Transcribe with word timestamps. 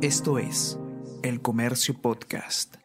Esto 0.00 0.38
es 0.38 0.78
El 1.24 1.42
Comercio 1.42 2.00
Podcast. 2.00 2.76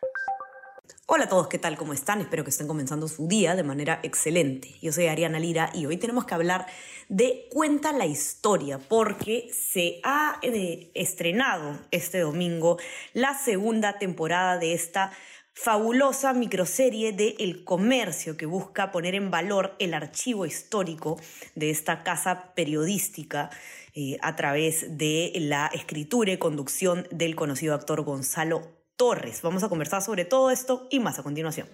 Hola 1.06 1.26
a 1.26 1.30
todos, 1.30 1.48
¿qué 1.48 1.60
tal? 1.60 1.78
¿Cómo 1.78 1.94
están? 1.94 2.22
Espero 2.22 2.44
que 2.44 2.50
estén 2.50 2.68
comenzando 2.68 3.08
su 3.08 3.28
día 3.28 3.56
de 3.56 3.62
manera 3.62 4.00
excelente. 4.02 4.70
Yo 4.82 4.92
soy 4.92 5.06
Ariana 5.06 5.38
Lira 5.38 5.70
y 5.76 5.86
hoy 5.86 5.98
tenemos 5.98 6.26
que 6.26 6.34
hablar 6.34 6.66
de 7.10 7.48
Cuenta 7.52 7.94
la 7.94 8.08
Historia 8.08 8.80
porque 8.80 9.48
se 9.54 10.00
ha 10.04 10.40
eh, 10.42 10.90
estrenado 10.96 11.78
este 11.92 12.18
domingo 12.18 12.80
la 13.14 13.38
segunda 13.38 14.00
temporada 14.00 14.58
de 14.58 14.74
esta 14.74 15.12
fabulosa 15.54 16.34
microserie 16.34 17.14
de 17.14 17.36
El 17.40 17.64
Comercio 17.64 18.36
que 18.38 18.46
busca 18.46 18.92
poner 18.92 19.16
en 19.16 19.32
valor 19.32 19.76
el 19.80 19.94
archivo 19.94 20.46
histórico 20.46 21.20
de 21.56 21.70
esta 21.70 22.04
casa 22.04 22.54
periodística 22.56 23.50
eh, 23.94 24.18
a 24.22 24.36
través 24.36 24.98
de 24.98 25.32
la 25.36 25.68
escritura 25.68 26.32
y 26.32 26.38
conducción 26.38 27.08
del 27.12 27.36
conocido 27.36 27.76
actor 27.76 28.02
Gonzalo 28.02 28.62
Torres. 28.96 29.42
Vamos 29.44 29.64
a 29.64 29.70
conversar 29.70 30.02
sobre 30.02 30.26
todo 30.26 30.50
esto 30.50 30.88
y 30.90 31.00
más 31.00 31.20
a 31.20 31.24
continuación. 31.24 31.68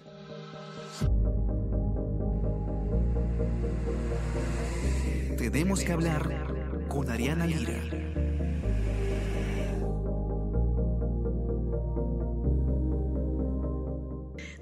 Tenemos 5.38 5.82
que 5.82 5.92
hablar 5.92 6.86
con 6.88 7.10
Ariana 7.10 7.46
Lira. 7.46 8.09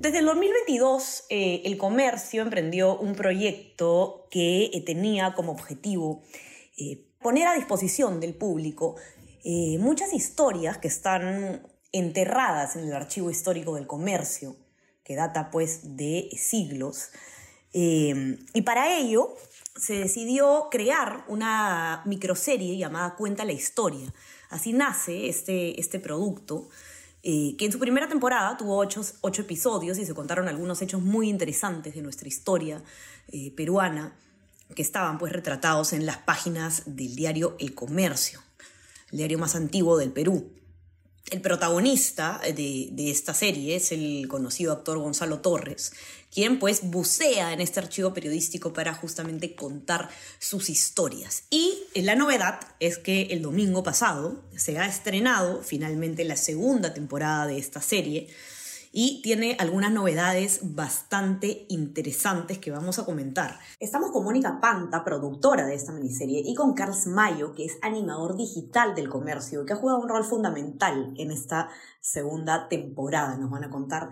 Desde 0.00 0.20
el 0.20 0.26
2022, 0.26 1.24
eh, 1.28 1.62
el 1.64 1.76
comercio 1.76 2.42
emprendió 2.42 2.96
un 2.96 3.16
proyecto 3.16 4.28
que 4.30 4.66
eh, 4.66 4.80
tenía 4.86 5.34
como 5.34 5.50
objetivo 5.50 6.22
eh, 6.76 7.04
poner 7.20 7.48
a 7.48 7.54
disposición 7.54 8.20
del 8.20 8.34
público 8.34 8.96
muchas 9.78 10.12
historias 10.12 10.76
que 10.76 10.88
están 10.88 11.66
enterradas 11.90 12.76
en 12.76 12.84
el 12.84 12.92
archivo 12.92 13.30
histórico 13.30 13.76
del 13.76 13.86
comercio, 13.86 14.56
que 15.02 15.16
data 15.16 15.50
pues 15.50 15.96
de 15.96 16.28
siglos. 16.36 17.08
y 17.72 18.62
para 18.66 18.98
ello 18.98 19.36
se 19.74 19.94
decidió 19.94 20.68
crear 20.70 21.24
una 21.28 22.02
microserie 22.04 22.76
llamada 22.76 23.16
Cuenta 23.16 23.46
la 23.46 23.52
Historia. 23.52 24.12
Así 24.50 24.74
nace 24.74 25.30
este, 25.30 25.80
este 25.80 25.98
producto 25.98 26.68
eh, 27.22 27.56
que 27.56 27.64
en 27.64 27.72
su 27.72 27.78
primera 27.78 28.08
temporada 28.08 28.56
tuvo 28.56 28.78
ocho, 28.78 29.02
episodios 29.42 29.98
y 29.98 30.06
se 30.06 30.14
contaron 30.14 30.48
algunos 30.48 30.80
hechos 30.82 31.02
muy 31.02 31.28
interesantes 31.28 31.94
de 31.94 32.02
nuestra 32.02 32.28
historia 32.28 32.82
eh, 33.28 33.52
peruana 33.56 34.16
que 34.74 34.82
estaban 34.82 35.18
pues 35.18 35.32
retratados 35.32 35.92
en 35.92 36.06
las 36.06 36.18
páginas 36.18 36.82
del 36.86 37.16
diario 37.16 37.56
El 37.58 37.74
Comercio, 37.74 38.40
el 39.10 39.18
diario 39.18 39.38
más 39.38 39.54
antiguo 39.54 39.96
del 39.96 40.12
Perú. 40.12 40.52
El 41.30 41.42
protagonista 41.42 42.40
de, 42.54 43.10
esta 43.10 43.34
serie 43.34 43.76
es 43.76 43.92
el 43.92 44.26
conocido 44.28 44.72
actor 44.72 44.98
Gonzalo 44.98 45.40
Torres, 45.40 45.92
quien 46.32 46.58
pues 46.58 46.80
bucea 46.82 47.52
en 47.52 47.60
este 47.60 47.80
archivo 47.80 48.14
periodístico 48.14 48.72
para 48.72 48.94
justamente 48.94 49.54
contar 49.54 50.08
sus 50.38 50.70
historias. 50.70 51.42
Y 51.50 51.80
la 51.94 52.14
novedad 52.14 52.60
es 52.80 52.96
que 52.96 53.24
el 53.24 53.42
domingo 53.42 53.82
pasado 53.82 54.42
se 54.56 54.78
ha 54.78 54.86
estrenado 54.86 55.62
finalmente 55.62 56.24
la 56.24 56.36
segunda 56.36 56.94
temporada 56.94 57.46
de 57.46 57.58
esta 57.58 57.82
serie, 57.82 58.28
y 58.92 59.20
tiene 59.22 59.56
algunas 59.58 59.92
novedades 59.92 60.60
bastante 60.74 61.66
interesantes 61.68 62.58
que 62.58 62.70
vamos 62.70 62.98
a 62.98 63.04
comentar. 63.04 63.58
Estamos 63.80 64.10
con 64.10 64.24
Mónica 64.24 64.60
Panta, 64.60 65.04
productora 65.04 65.66
de 65.66 65.74
esta 65.74 65.92
miniserie, 65.92 66.42
y 66.44 66.54
con 66.54 66.74
Carlos 66.74 67.06
Mayo, 67.06 67.52
que 67.52 67.64
es 67.64 67.78
animador 67.82 68.36
digital 68.36 68.94
del 68.94 69.08
comercio, 69.08 69.64
que 69.64 69.72
ha 69.72 69.76
jugado 69.76 70.00
un 70.00 70.08
rol 70.08 70.24
fundamental 70.24 71.12
en 71.16 71.30
esta 71.30 71.68
segunda 72.00 72.68
temporada. 72.68 73.36
Nos 73.36 73.50
van 73.50 73.64
a 73.64 73.70
contar 73.70 74.10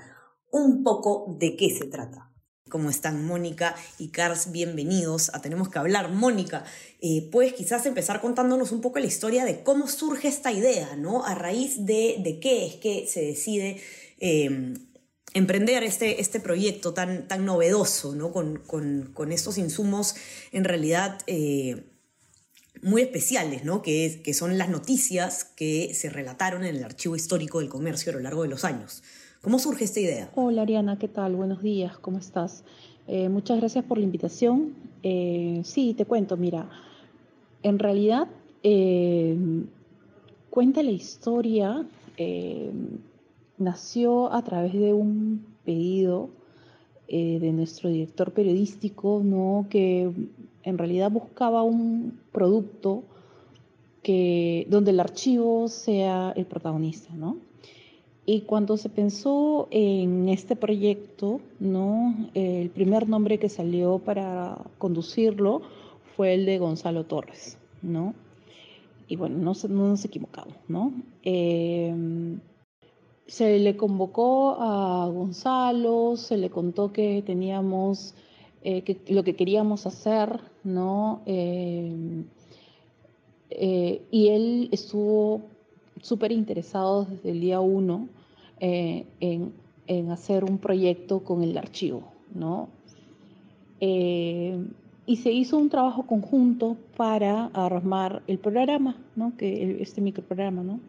un 0.50 0.82
poco 0.82 1.36
de 1.38 1.56
qué 1.56 1.70
se 1.70 1.86
trata. 1.86 2.32
¿Cómo 2.68 2.90
están 2.90 3.24
Mónica 3.24 3.76
y 3.96 4.08
Cars? 4.08 4.50
Bienvenidos 4.50 5.32
a 5.32 5.40
Tenemos 5.40 5.68
que 5.68 5.78
hablar. 5.78 6.10
Mónica, 6.10 6.64
eh, 7.00 7.28
puedes 7.30 7.52
quizás 7.52 7.86
empezar 7.86 8.20
contándonos 8.20 8.72
un 8.72 8.80
poco 8.80 8.98
la 8.98 9.06
historia 9.06 9.44
de 9.44 9.62
cómo 9.62 9.86
surge 9.86 10.26
esta 10.26 10.50
idea, 10.50 10.96
¿no? 10.96 11.24
A 11.24 11.36
raíz 11.36 11.86
de, 11.86 12.16
de 12.24 12.40
qué 12.40 12.66
es 12.66 12.74
que 12.74 13.06
se 13.06 13.20
decide 13.20 13.80
Em, 14.18 14.74
emprender 15.34 15.82
este, 15.82 16.20
este 16.20 16.40
proyecto 16.40 16.94
tan, 16.94 17.28
tan 17.28 17.44
novedoso, 17.44 18.14
¿no? 18.14 18.32
con, 18.32 18.56
con, 18.56 19.32
estos 19.32 19.58
insumos 19.58 20.14
en 20.50 20.64
realidad 20.64 21.18
eh, 21.26 21.84
muy 22.80 23.02
especiales, 23.02 23.62
¿no? 23.62 23.82
que, 23.82 24.22
que 24.24 24.32
son 24.32 24.56
las 24.56 24.70
noticias 24.70 25.44
que 25.44 25.92
se 25.92 26.08
relataron 26.08 26.64
en 26.64 26.76
el 26.76 26.84
archivo 26.84 27.16
histórico 27.16 27.60
del 27.60 27.68
comercio 27.68 28.12
a 28.12 28.14
lo 28.14 28.22
largo 28.22 28.42
de 28.42 28.48
los 28.48 28.64
años. 28.64 29.02
¿Cómo 29.42 29.58
surge 29.58 29.84
esta 29.84 30.00
idea? 30.00 30.30
Hola 30.34 30.62
Ariana, 30.62 30.98
¿qué 30.98 31.08
tal? 31.08 31.36
Buenos 31.36 31.62
días, 31.62 31.98
¿cómo 31.98 32.18
estás? 32.18 32.64
Eh, 33.06 33.28
muchas 33.28 33.58
gracias 33.58 33.84
por 33.84 33.98
la 33.98 34.04
invitación. 34.04 34.74
Eh, 35.02 35.60
sí, 35.64 35.92
te 35.92 36.06
cuento, 36.06 36.38
mira, 36.38 36.70
en 37.62 37.78
realidad 37.78 38.26
cuenta 40.50 40.82
la 40.82 40.90
historia 40.90 41.86
nació 43.58 44.32
a 44.32 44.42
través 44.42 44.72
de 44.72 44.92
un 44.92 45.46
pedido 45.64 46.30
eh, 47.08 47.38
de 47.40 47.52
nuestro 47.52 47.88
director 47.88 48.32
periodístico, 48.32 49.22
¿no? 49.24 49.66
que 49.70 50.10
en 50.62 50.78
realidad 50.78 51.10
buscaba 51.10 51.62
un 51.62 52.18
producto 52.32 53.04
que, 54.02 54.66
donde 54.70 54.90
el 54.90 55.00
archivo 55.00 55.68
sea 55.68 56.32
el 56.34 56.46
protagonista. 56.46 57.14
¿no? 57.14 57.38
Y 58.24 58.42
cuando 58.42 58.76
se 58.76 58.88
pensó 58.88 59.68
en 59.70 60.28
este 60.28 60.56
proyecto, 60.56 61.40
¿no? 61.60 62.14
el 62.34 62.70
primer 62.70 63.08
nombre 63.08 63.38
que 63.38 63.48
salió 63.48 63.98
para 63.98 64.58
conducirlo 64.78 65.62
fue 66.16 66.34
el 66.34 66.44
de 66.44 66.58
Gonzalo 66.58 67.04
Torres. 67.04 67.56
¿no? 67.82 68.14
Y 69.06 69.14
bueno, 69.14 69.38
no, 69.38 69.52
no 69.68 69.88
nos 69.88 70.04
equivocamos. 70.04 70.56
¿no? 70.66 70.92
Eh, 71.22 71.94
se 73.26 73.58
le 73.58 73.76
convocó 73.76 74.56
a 74.60 75.08
Gonzalo, 75.08 76.16
se 76.16 76.36
le 76.36 76.50
contó 76.50 76.92
que 76.92 77.22
teníamos 77.26 78.14
eh, 78.62 78.82
que, 78.82 79.00
lo 79.08 79.24
que 79.24 79.34
queríamos 79.36 79.86
hacer, 79.86 80.40
¿no? 80.64 81.22
Eh, 81.26 82.24
eh, 83.50 84.02
y 84.10 84.28
él 84.28 84.68
estuvo 84.72 85.42
súper 86.02 86.32
interesado 86.32 87.04
desde 87.04 87.30
el 87.30 87.40
día 87.40 87.60
uno 87.60 88.08
en, 88.58 89.52
en, 89.86 90.10
hacer 90.10 90.44
un 90.44 90.58
proyecto 90.58 91.20
con 91.20 91.42
el 91.42 91.56
archivo, 91.56 92.02
¿no? 92.34 92.68
y 93.78 95.16
se 95.16 95.30
hizo 95.30 95.58
un 95.58 95.68
trabajo 95.68 96.06
conjunto 96.06 96.76
para 96.96 97.46
armar 97.52 98.22
el 98.26 98.38
programa, 98.38 98.96
¿no? 99.14 99.36
Que 99.36 99.80
este 99.80 100.00
microprograma, 100.00 100.64
¿no? 100.64 100.80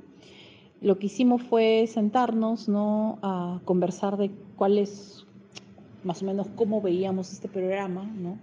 Lo 0.81 0.99
que 0.99 1.07
hicimos 1.07 1.43
fue 1.43 1.87
sentarnos 1.87 2.67
¿no? 2.67 3.19
a 3.21 3.59
conversar 3.65 4.17
de 4.17 4.31
cuál 4.55 4.77
es, 4.77 5.25
más 6.03 6.21
o 6.21 6.25
menos, 6.25 6.47
cómo 6.55 6.81
veíamos 6.81 7.31
este 7.33 7.47
programa, 7.47 8.03
¿no? 8.03 8.37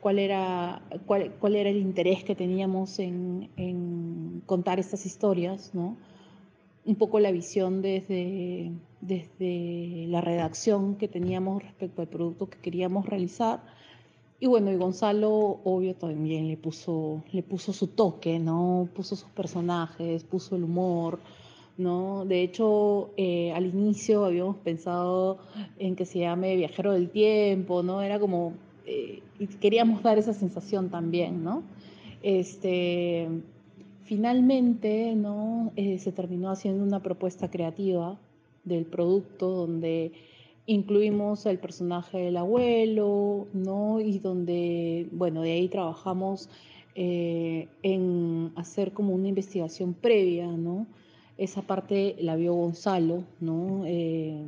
cuál, 0.00 0.18
era, 0.18 0.82
cuál, 1.06 1.32
cuál 1.40 1.56
era 1.56 1.70
el 1.70 1.78
interés 1.78 2.24
que 2.24 2.34
teníamos 2.34 2.98
en, 2.98 3.50
en, 3.56 4.42
contar 4.46 4.80
estas 4.80 5.06
historias, 5.06 5.70
¿no? 5.74 5.96
un 6.84 6.96
poco 6.96 7.20
la 7.20 7.30
visión 7.30 7.80
desde, 7.80 8.72
desde 9.00 10.06
la 10.08 10.20
redacción 10.20 10.96
que 10.96 11.08
teníamos 11.08 11.62
respecto 11.62 12.02
al 12.02 12.08
producto 12.08 12.48
que 12.48 12.58
queríamos 12.58 13.06
realizar. 13.06 13.62
Y 14.40 14.46
bueno, 14.48 14.72
y 14.72 14.76
Gonzalo, 14.76 15.60
obvio, 15.62 15.94
también 15.94 16.48
le 16.48 16.56
puso, 16.56 17.22
le 17.30 17.44
puso 17.44 17.72
su 17.72 17.86
toque, 17.86 18.40
¿no? 18.40 18.88
Puso 18.92 19.14
sus 19.14 19.30
personajes, 19.30 20.24
puso 20.24 20.56
el 20.56 20.64
humor, 20.64 21.20
¿no? 21.78 22.24
De 22.24 22.42
hecho, 22.42 23.10
eh, 23.16 23.52
al 23.52 23.66
inicio 23.66 24.24
habíamos 24.24 24.56
pensado 24.58 25.38
en 25.78 25.96
que 25.96 26.04
se 26.04 26.20
llame 26.20 26.56
Viajero 26.56 26.92
del 26.92 27.10
Tiempo, 27.10 27.82
¿no? 27.82 28.02
Era 28.02 28.18
como, 28.18 28.54
eh, 28.86 29.22
queríamos 29.60 30.02
dar 30.02 30.18
esa 30.18 30.34
sensación 30.34 30.90
también, 30.90 31.42
¿no? 31.42 31.62
Este, 32.22 33.28
finalmente, 34.04 35.14
¿no? 35.16 35.72
Eh, 35.76 35.98
se 35.98 36.12
terminó 36.12 36.50
haciendo 36.50 36.84
una 36.84 37.00
propuesta 37.00 37.50
creativa 37.50 38.18
del 38.64 38.84
producto 38.84 39.50
donde 39.50 40.12
incluimos 40.66 41.46
el 41.46 41.58
personaje 41.58 42.18
del 42.18 42.36
abuelo, 42.36 43.48
¿no? 43.52 44.00
Y 44.00 44.18
donde, 44.18 45.08
bueno, 45.12 45.42
de 45.42 45.52
ahí 45.52 45.68
trabajamos 45.68 46.48
en 46.94 48.52
hacer 48.54 48.92
como 48.92 49.14
una 49.14 49.26
investigación 49.26 49.94
previa, 49.94 50.46
¿no? 50.46 50.86
Esa 51.42 51.62
parte 51.62 52.14
la 52.20 52.36
vio 52.36 52.54
Gonzalo, 52.54 53.24
¿no? 53.40 53.82
Eh, 53.84 54.44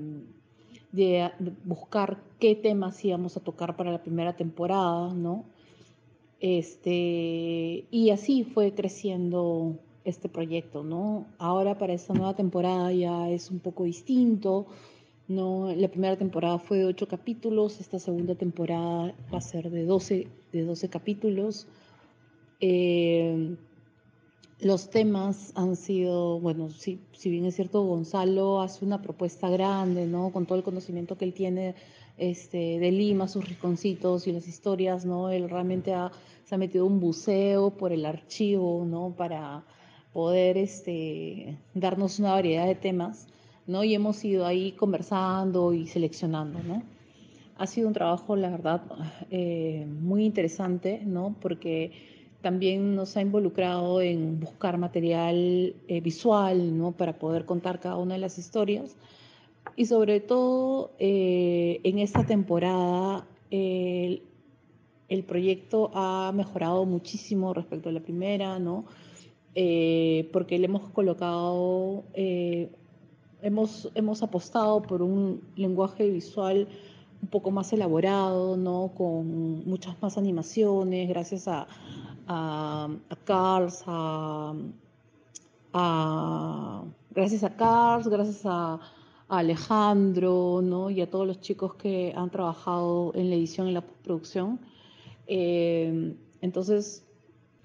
de, 0.93 1.31
buscar 1.65 2.19
qué 2.39 2.55
temas 2.55 3.05
íbamos 3.05 3.37
a 3.37 3.41
tocar 3.41 3.75
para 3.77 3.91
la 3.91 4.03
primera 4.03 4.37
temporada, 4.37 5.13
¿no? 5.13 5.45
Este, 6.39 7.85
y 7.91 8.11
así 8.11 8.45
fue 8.45 8.75
creciendo, 8.75 9.77
este 10.05 10.29
proyecto, 10.29 10.85
¿no? 10.85 11.27
Ahora 11.39 11.79
para 11.79 11.95
esta 11.95 12.15
nueva 12.15 12.35
temporada 12.35 12.93
ya 12.93 13.31
es 13.31 13.51
un 13.51 13.59
poco 13.59 13.85
distinto, 13.85 14.67
¿no? 15.27 15.75
La 15.75 15.89
primera 15.89 16.17
temporada 16.17 16.59
fue 16.59 16.79
de 16.79 16.85
ocho 16.85 17.09
capítulos, 17.09 17.81
esta 17.81 17.99
segunda 17.99 18.35
temporada 18.35 19.15
va 19.33 19.39
a 19.39 19.41
ser 19.41 19.71
de 19.71 19.85
12, 19.85 20.29
de 20.53 20.63
12 20.63 20.89
capítulos. 20.91 21.67
Eh, 22.61 23.57
los 24.61 24.91
temas 24.91 25.53
han 25.57 25.77
sido, 25.77 26.41
bueno, 26.41 26.71
si, 26.71 27.01
si 27.13 27.31
bien 27.31 27.45
es 27.45 27.57
cierto, 27.57 27.83
Gonzalo 27.83 28.61
hace 28.63 28.85
una 28.85 29.03
propuesta 29.03 29.49
grande, 29.49 30.07
¿no? 30.07 30.31
Con 30.31 30.47
todo 30.47 30.59
el 30.59 30.65
conocimiento 30.65 31.19
que 31.19 31.25
él 31.25 31.35
tiene 31.35 31.75
este, 32.17 32.79
de 32.79 32.93
Lima, 32.93 33.29
sus 33.29 33.49
rinconcitos 33.49 34.27
y 34.27 34.33
las 34.33 34.47
historias, 34.47 35.05
¿no? 35.05 35.31
Él 35.31 35.51
realmente 35.51 35.93
se 36.45 36.55
ha 36.55 36.59
metido 36.59 36.87
un 36.87 37.01
buceo 37.01 37.71
por 37.71 37.93
el 37.93 38.07
archivo, 38.07 38.85
¿no? 38.87 39.15
Para 39.17 39.65
poder 40.13 40.57
este, 40.57 41.59
darnos 41.75 42.21
una 42.21 42.33
variedad 42.33 42.67
de 42.67 42.77
temas, 42.77 43.27
¿no? 43.67 43.83
Y 43.83 43.95
hemos 43.95 44.25
ido 44.25 44.47
ahí 44.47 44.73
conversando 44.73 45.73
y 45.73 45.89
seleccionando, 45.89 46.63
¿no? 46.63 46.83
Ha 47.57 47.67
sido 47.67 47.89
un 47.89 47.95
trabajo, 47.95 48.37
la 48.37 48.51
verdad, 48.51 48.83
eh, 49.31 49.87
muy 49.87 50.25
interesante, 50.25 51.03
¿no? 51.05 51.37
Porque 51.41 51.93
también 52.45 52.95
nos 52.95 53.17
ha 53.17 53.23
involucrado 53.23 54.03
en 54.03 54.39
buscar 54.39 54.77
material 54.77 55.75
eh, 55.89 56.01
visual, 56.03 56.77
¿no? 56.77 56.93
Para 56.93 57.19
poder 57.19 57.47
contar 57.47 57.81
cada 57.81 57.97
una 57.97 58.15
de 58.17 58.21
las 58.21 58.37
historias. 58.39 58.97
Y 59.77 59.87
sobre 59.87 60.21
todo, 60.21 60.91
eh, 60.99 61.81
en 61.85 62.01
esta 62.01 62.27
temporada, 62.27 63.27
el, 63.51 64.21
proyecto 65.27 65.91
ha 65.95 66.33
mejorado 66.35 66.85
muchísimo 66.85 67.55
respecto 67.55 67.89
a 67.89 67.93
la 67.93 68.01
primera, 68.01 68.59
¿no? 68.59 68.85
Eh, 69.55 70.29
porque 70.31 70.59
le 70.59 70.67
hemos 70.67 70.91
colocado, 70.91 72.05
hemos, 73.41 73.91
hemos 73.95 74.23
apostado 74.23 74.83
por 74.83 75.01
un 75.01 75.41
lenguaje 75.57 76.11
visual 76.11 76.69
un 77.23 77.29
poco 77.29 77.51
más 77.51 77.73
elaborado, 77.73 78.59
¿no? 78.59 78.93
Con 78.95 79.65
muchas 79.65 79.97
más 80.03 80.19
animaciones, 80.19 81.09
gracias 81.09 81.49
a, 81.49 81.67
a, 82.27 82.89
a 83.09 83.17
Carls, 83.25 83.83
a, 83.87 84.55
gracias 87.11 87.45
a 87.45 87.57
Carls, 87.57 88.09
gracias 88.09 88.43
a, 88.45 88.81
Alejandro, 89.27 90.61
¿no? 90.63 90.91
Y 90.91 91.01
a 91.01 91.11
todos 91.11 91.27
los 91.27 91.41
chicos 91.41 91.75
que 91.75 92.13
han 92.15 92.31
trabajado 92.31 93.13
en 93.15 93.31
la 93.31 93.37
edición 93.37 93.69
y 93.69 93.73
la 93.73 93.81
postproducción. 93.81 94.61
Eh, 95.27 96.15
entonces, 96.43 97.05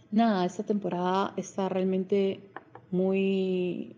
nada, 0.10 0.46
esta 0.46 0.64
temporada 0.64 1.34
está 1.36 1.68
realmente 1.68 2.40
muy, 2.92 3.98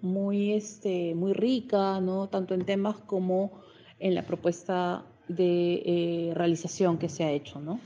muy, 0.00 0.52
este, 0.52 1.14
muy 1.14 1.32
rica, 1.32 2.00
¿no? 2.00 2.28
Tanto 2.28 2.54
en 2.54 2.64
temas 2.64 2.96
como 2.98 3.60
en 3.98 4.14
la 4.14 4.22
propuesta 4.22 5.04
de 5.28 5.82
eh, 5.84 6.32
realización 6.34 6.98
que 6.98 7.08
se 7.08 7.24
ha 7.24 7.30
hecho, 7.30 7.60
¿no? 7.60 7.80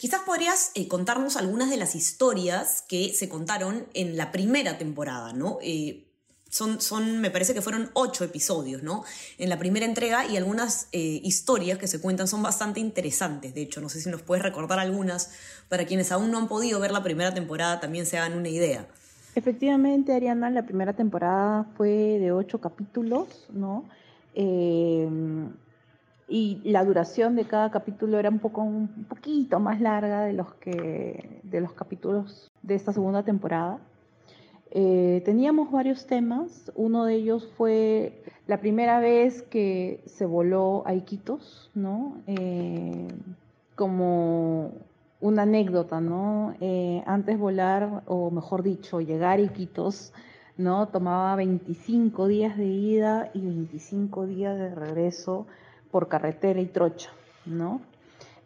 Quizás 0.00 0.22
podrías 0.22 0.72
eh, 0.76 0.88
contarnos 0.88 1.36
algunas 1.36 1.68
de 1.68 1.76
las 1.76 1.94
historias 1.94 2.82
que 2.88 3.12
se 3.12 3.28
contaron 3.28 3.84
en 3.92 4.16
la 4.16 4.32
primera 4.32 4.78
temporada, 4.78 5.34
¿no? 5.34 5.58
Eh, 5.60 6.06
son, 6.48 7.20
me 7.20 7.30
parece 7.30 7.52
que 7.52 7.60
fueron 7.60 7.90
ocho 7.92 8.24
episodios, 8.24 8.82
¿no? 8.82 9.04
En 9.36 9.50
la 9.50 9.58
primera 9.58 9.84
entrega 9.84 10.24
y 10.24 10.38
algunas 10.38 10.88
eh, 10.92 11.20
historias 11.22 11.76
que 11.76 11.86
se 11.86 12.00
cuentan 12.00 12.28
son 12.28 12.42
bastante 12.42 12.80
interesantes. 12.80 13.54
De 13.54 13.60
hecho, 13.60 13.82
no 13.82 13.90
sé 13.90 14.00
si 14.00 14.08
nos 14.08 14.22
puedes 14.22 14.42
recordar 14.42 14.78
algunas 14.78 15.32
para 15.68 15.84
quienes 15.84 16.12
aún 16.12 16.30
no 16.30 16.38
han 16.38 16.48
podido 16.48 16.80
ver 16.80 16.92
la 16.92 17.02
primera 17.02 17.34
temporada 17.34 17.78
también 17.78 18.06
se 18.06 18.16
hagan 18.16 18.38
una 18.38 18.48
idea. 18.48 18.86
Efectivamente, 19.34 20.14
Ariana, 20.14 20.48
la 20.48 20.62
primera 20.62 20.94
temporada 20.94 21.66
fue 21.76 21.90
de 21.90 22.32
ocho 22.32 22.58
capítulos, 22.58 23.48
¿no? 23.52 23.84
Y 26.30 26.60
la 26.64 26.84
duración 26.84 27.34
de 27.34 27.44
cada 27.44 27.70
capítulo 27.72 28.18
era 28.18 28.30
un 28.30 28.38
poco 28.38 28.62
un 28.62 29.04
poquito 29.08 29.58
más 29.58 29.80
larga 29.80 30.22
de 30.22 30.32
los 30.32 30.54
que 30.54 31.40
de 31.42 31.60
los 31.60 31.72
capítulos 31.72 32.50
de 32.62 32.76
esta 32.76 32.92
segunda 32.92 33.24
temporada. 33.24 33.80
Eh, 34.70 35.22
teníamos 35.24 35.72
varios 35.72 36.06
temas. 36.06 36.70
Uno 36.76 37.04
de 37.04 37.14
ellos 37.14 37.50
fue 37.56 38.22
la 38.46 38.60
primera 38.60 39.00
vez 39.00 39.42
que 39.42 40.02
se 40.06 40.24
voló 40.24 40.84
a 40.86 40.94
Iquitos, 40.94 41.70
¿no? 41.74 42.22
Eh, 42.28 43.08
como 43.74 44.70
una 45.20 45.42
anécdota, 45.42 46.00
¿no? 46.00 46.54
Eh, 46.60 47.02
antes 47.06 47.38
volar, 47.38 48.04
o 48.06 48.30
mejor 48.30 48.62
dicho, 48.62 49.00
llegar 49.00 49.40
a 49.40 49.42
Iquitos, 49.42 50.12
¿no? 50.56 50.86
Tomaba 50.88 51.34
25 51.34 52.28
días 52.28 52.56
de 52.56 52.66
ida 52.66 53.30
y 53.34 53.40
25 53.40 54.26
días 54.26 54.56
de 54.56 54.72
regreso 54.72 55.46
por 55.90 56.08
carretera 56.08 56.60
y 56.60 56.66
trocha, 56.66 57.10
¿no? 57.46 57.80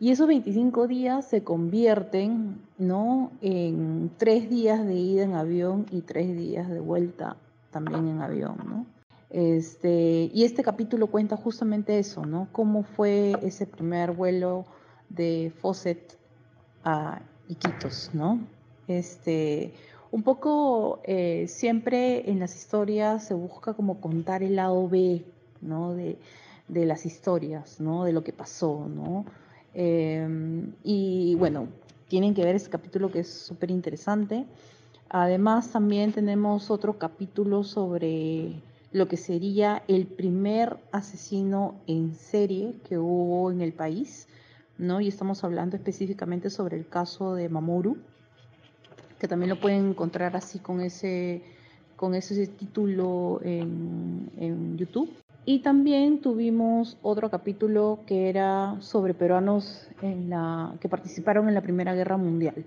Y 0.00 0.10
esos 0.10 0.26
25 0.26 0.88
días 0.88 1.26
se 1.26 1.44
convierten, 1.44 2.60
¿no? 2.78 3.30
En 3.40 4.10
tres 4.16 4.50
días 4.50 4.84
de 4.84 4.94
ida 4.94 5.22
en 5.22 5.34
avión 5.34 5.86
y 5.90 6.00
tres 6.02 6.36
días 6.36 6.68
de 6.68 6.80
vuelta 6.80 7.36
también 7.70 8.08
en 8.08 8.20
avión, 8.20 8.56
¿no? 8.66 8.86
Este, 9.30 10.30
y 10.32 10.44
este 10.44 10.62
capítulo 10.62 11.08
cuenta 11.08 11.36
justamente 11.36 11.98
eso, 11.98 12.24
¿no? 12.24 12.48
Cómo 12.52 12.82
fue 12.82 13.34
ese 13.42 13.66
primer 13.66 14.12
vuelo 14.12 14.64
de 15.08 15.52
Fawcett 15.60 16.18
a 16.84 17.20
Iquitos, 17.48 18.10
¿no? 18.12 18.40
Este, 18.86 19.74
un 20.10 20.22
poco 20.22 21.00
eh, 21.04 21.46
siempre 21.48 22.30
en 22.30 22.38
las 22.38 22.54
historias 22.54 23.24
se 23.26 23.34
busca 23.34 23.74
como 23.74 24.00
contar 24.00 24.42
el 24.42 24.56
lado 24.56 24.88
B, 24.88 25.24
¿no? 25.60 25.94
De, 25.94 26.16
de 26.68 26.86
las 26.86 27.06
historias, 27.06 27.80
¿no? 27.80 28.04
De 28.04 28.12
lo 28.12 28.24
que 28.24 28.32
pasó, 28.32 28.88
¿no? 28.88 29.24
Em, 29.74 30.72
y 30.82 31.34
bueno, 31.34 31.68
tienen 32.08 32.34
que 32.34 32.44
ver 32.44 32.54
ese 32.56 32.70
capítulo 32.70 33.10
que 33.10 33.20
es 33.20 33.28
súper 33.28 33.70
interesante. 33.70 34.46
Además, 35.08 35.70
también 35.72 36.12
tenemos 36.12 36.70
otro 36.70 36.98
capítulo 36.98 37.64
sobre 37.64 38.62
lo 38.92 39.08
que 39.08 39.16
sería 39.16 39.82
el 39.88 40.06
primer 40.06 40.76
asesino 40.92 41.74
en 41.86 42.14
serie 42.14 42.74
que 42.88 42.96
hubo 42.98 43.50
en 43.50 43.60
el 43.60 43.72
país, 43.72 44.28
¿no? 44.78 45.00
Y 45.00 45.08
estamos 45.08 45.42
hablando 45.42 45.76
específicamente 45.76 46.48
sobre 46.48 46.76
el 46.76 46.86
caso 46.88 47.34
de 47.34 47.48
Mamoru, 47.48 47.98
que 49.18 49.28
también 49.28 49.50
lo 49.50 49.60
pueden 49.60 49.90
encontrar 49.90 50.36
así 50.36 50.60
con 50.60 50.80
ese, 50.80 51.42
con 51.96 52.14
ese 52.14 52.46
título 52.46 53.40
en, 53.42 54.30
en 54.38 54.78
YouTube. 54.78 55.10
Y 55.46 55.58
también 55.60 56.20
tuvimos 56.20 56.96
otro 57.02 57.28
capítulo 57.30 58.00
que 58.06 58.30
era 58.30 58.76
sobre 58.80 59.12
peruanos 59.12 59.88
que 60.00 60.88
participaron 60.88 61.48
en 61.48 61.54
la 61.54 61.60
Primera 61.60 61.94
Guerra 61.94 62.16
Mundial, 62.16 62.64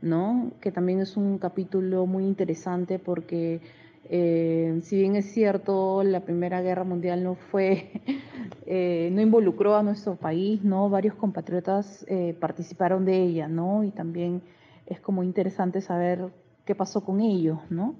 ¿no? 0.00 0.50
que 0.60 0.72
también 0.72 1.00
es 1.00 1.16
un 1.16 1.38
capítulo 1.38 2.06
muy 2.06 2.24
interesante 2.24 2.98
porque 2.98 3.60
eh, 4.08 4.80
si 4.82 4.96
bien 4.96 5.16
es 5.16 5.32
cierto, 5.32 6.02
la 6.02 6.20
Primera 6.20 6.60
Guerra 6.60 6.84
Mundial 6.84 7.24
no 7.24 7.34
fue, 7.34 7.90
eh, 8.66 9.08
no 9.12 9.20
involucró 9.20 9.76
a 9.76 9.82
nuestro 9.82 10.16
país, 10.16 10.62
¿no? 10.62 10.90
Varios 10.90 11.14
compatriotas 11.14 12.04
eh, 12.08 12.36
participaron 12.38 13.04
de 13.06 13.22
ella, 13.22 13.48
¿no? 13.48 13.82
Y 13.82 13.90
también 13.90 14.42
es 14.86 15.00
como 15.00 15.22
interesante 15.22 15.80
saber 15.80 16.28
qué 16.66 16.74
pasó 16.74 17.02
con 17.02 17.20
ellos, 17.20 17.58
¿no? 17.70 17.94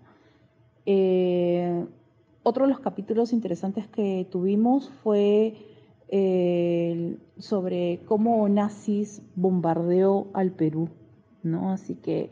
Otro 2.44 2.66
de 2.66 2.72
los 2.72 2.80
capítulos 2.80 3.32
interesantes 3.32 3.88
que 3.88 4.28
tuvimos 4.30 4.90
fue 5.02 5.54
eh, 6.08 7.16
sobre 7.38 8.02
cómo 8.04 8.46
nazis 8.50 9.22
bombardeó 9.34 10.28
al 10.34 10.52
Perú, 10.52 10.90
¿no? 11.42 11.72
Así 11.72 11.94
que 11.94 12.30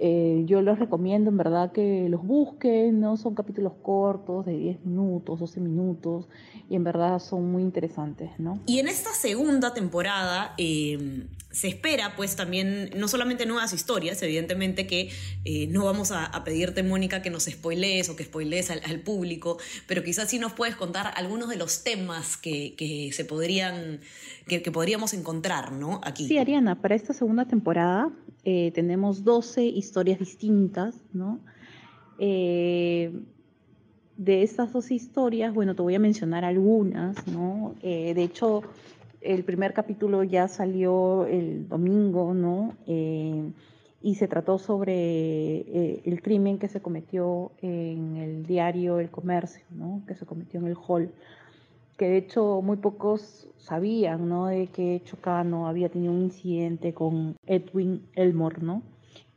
eh, 0.00 0.42
yo 0.46 0.60
les 0.60 0.76
recomiendo 0.76 1.30
en 1.30 1.36
verdad 1.36 1.70
que 1.70 2.08
los 2.08 2.26
busquen, 2.26 2.98
¿no? 2.98 3.16
Son 3.16 3.36
capítulos 3.36 3.74
cortos, 3.80 4.44
de 4.44 4.58
10 4.58 4.84
minutos, 4.86 5.38
12 5.38 5.60
minutos, 5.60 6.28
y 6.68 6.74
en 6.74 6.82
verdad 6.82 7.20
son 7.20 7.52
muy 7.52 7.62
interesantes, 7.62 8.32
¿no? 8.40 8.58
Y 8.66 8.80
en 8.80 8.88
esta 8.88 9.10
segunda 9.10 9.72
temporada 9.72 10.52
eh, 10.58 11.28
se 11.54 11.68
espera 11.68 12.14
pues 12.16 12.34
también 12.34 12.90
no 12.96 13.06
solamente 13.06 13.46
nuevas 13.46 13.72
historias, 13.72 14.20
evidentemente 14.22 14.88
que 14.88 15.10
eh, 15.44 15.68
no 15.68 15.84
vamos 15.84 16.10
a, 16.10 16.30
pedirte, 16.44 16.82
Mónica, 16.82 17.22
que 17.22 17.30
nos 17.30 17.44
spoilees 17.44 18.08
o 18.08 18.16
que 18.16 18.24
spoilees 18.24 18.70
al, 18.70 19.00
público, 19.00 19.58
pero 19.86 20.02
quizás 20.02 20.28
sí 20.28 20.38
nos 20.38 20.52
puedes 20.52 20.74
contar 20.74 21.12
algunos 21.16 21.48
de 21.48 21.56
los 21.56 21.84
temas 21.84 22.36
que, 22.36 23.10
se 23.12 23.24
podrían, 23.24 24.00
que, 24.48 24.60
podríamos 24.72 25.14
encontrar, 25.14 25.70
¿no? 25.70 26.00
Aquí. 26.02 26.26
Sí, 26.26 26.38
Ariana, 26.38 26.80
para 26.80 26.96
esta 26.96 27.12
segunda 27.12 27.44
temporada 27.44 28.10
eh, 28.44 28.72
tenemos 28.74 29.22
12 29.22 29.64
historias 29.64 30.18
distintas, 30.18 30.96
¿no? 31.12 31.38
Eh, 32.18 33.12
de 34.16 34.42
estas 34.42 34.72
dos 34.72 34.90
historias, 34.90 35.54
bueno, 35.54 35.74
te 35.76 35.82
voy 35.82 35.94
a 35.94 35.98
mencionar 35.98 36.44
algunas, 36.44 37.26
¿no? 37.26 37.74
de 37.82 38.22
hecho, 38.22 38.62
el 39.24 39.44
primer 39.44 39.72
capítulo 39.72 40.22
ya 40.22 40.48
salió 40.48 41.26
el 41.26 41.68
domingo, 41.68 42.34
¿no? 42.34 42.74
Eh, 42.86 43.50
y 44.02 44.16
se 44.16 44.28
trató 44.28 44.58
sobre 44.58 44.92
eh, 44.92 46.02
el 46.04 46.20
crimen 46.20 46.58
que 46.58 46.68
se 46.68 46.82
cometió 46.82 47.52
en 47.62 48.16
el 48.18 48.44
diario 48.44 49.00
El 49.00 49.10
Comercio, 49.10 49.64
¿no? 49.70 50.02
que 50.06 50.14
se 50.14 50.26
cometió 50.26 50.60
en 50.60 50.66
el 50.66 50.76
hall, 50.76 51.10
que 51.96 52.08
de 52.08 52.18
hecho 52.18 52.60
muy 52.60 52.76
pocos 52.76 53.48
sabían 53.56 54.28
¿no? 54.28 54.48
de 54.48 54.66
que 54.66 55.00
Chocano 55.06 55.68
había 55.68 55.88
tenido 55.88 56.12
un 56.12 56.20
incidente 56.20 56.92
con 56.92 57.36
Edwin 57.46 58.02
Elmore, 58.14 58.58
¿no? 58.60 58.82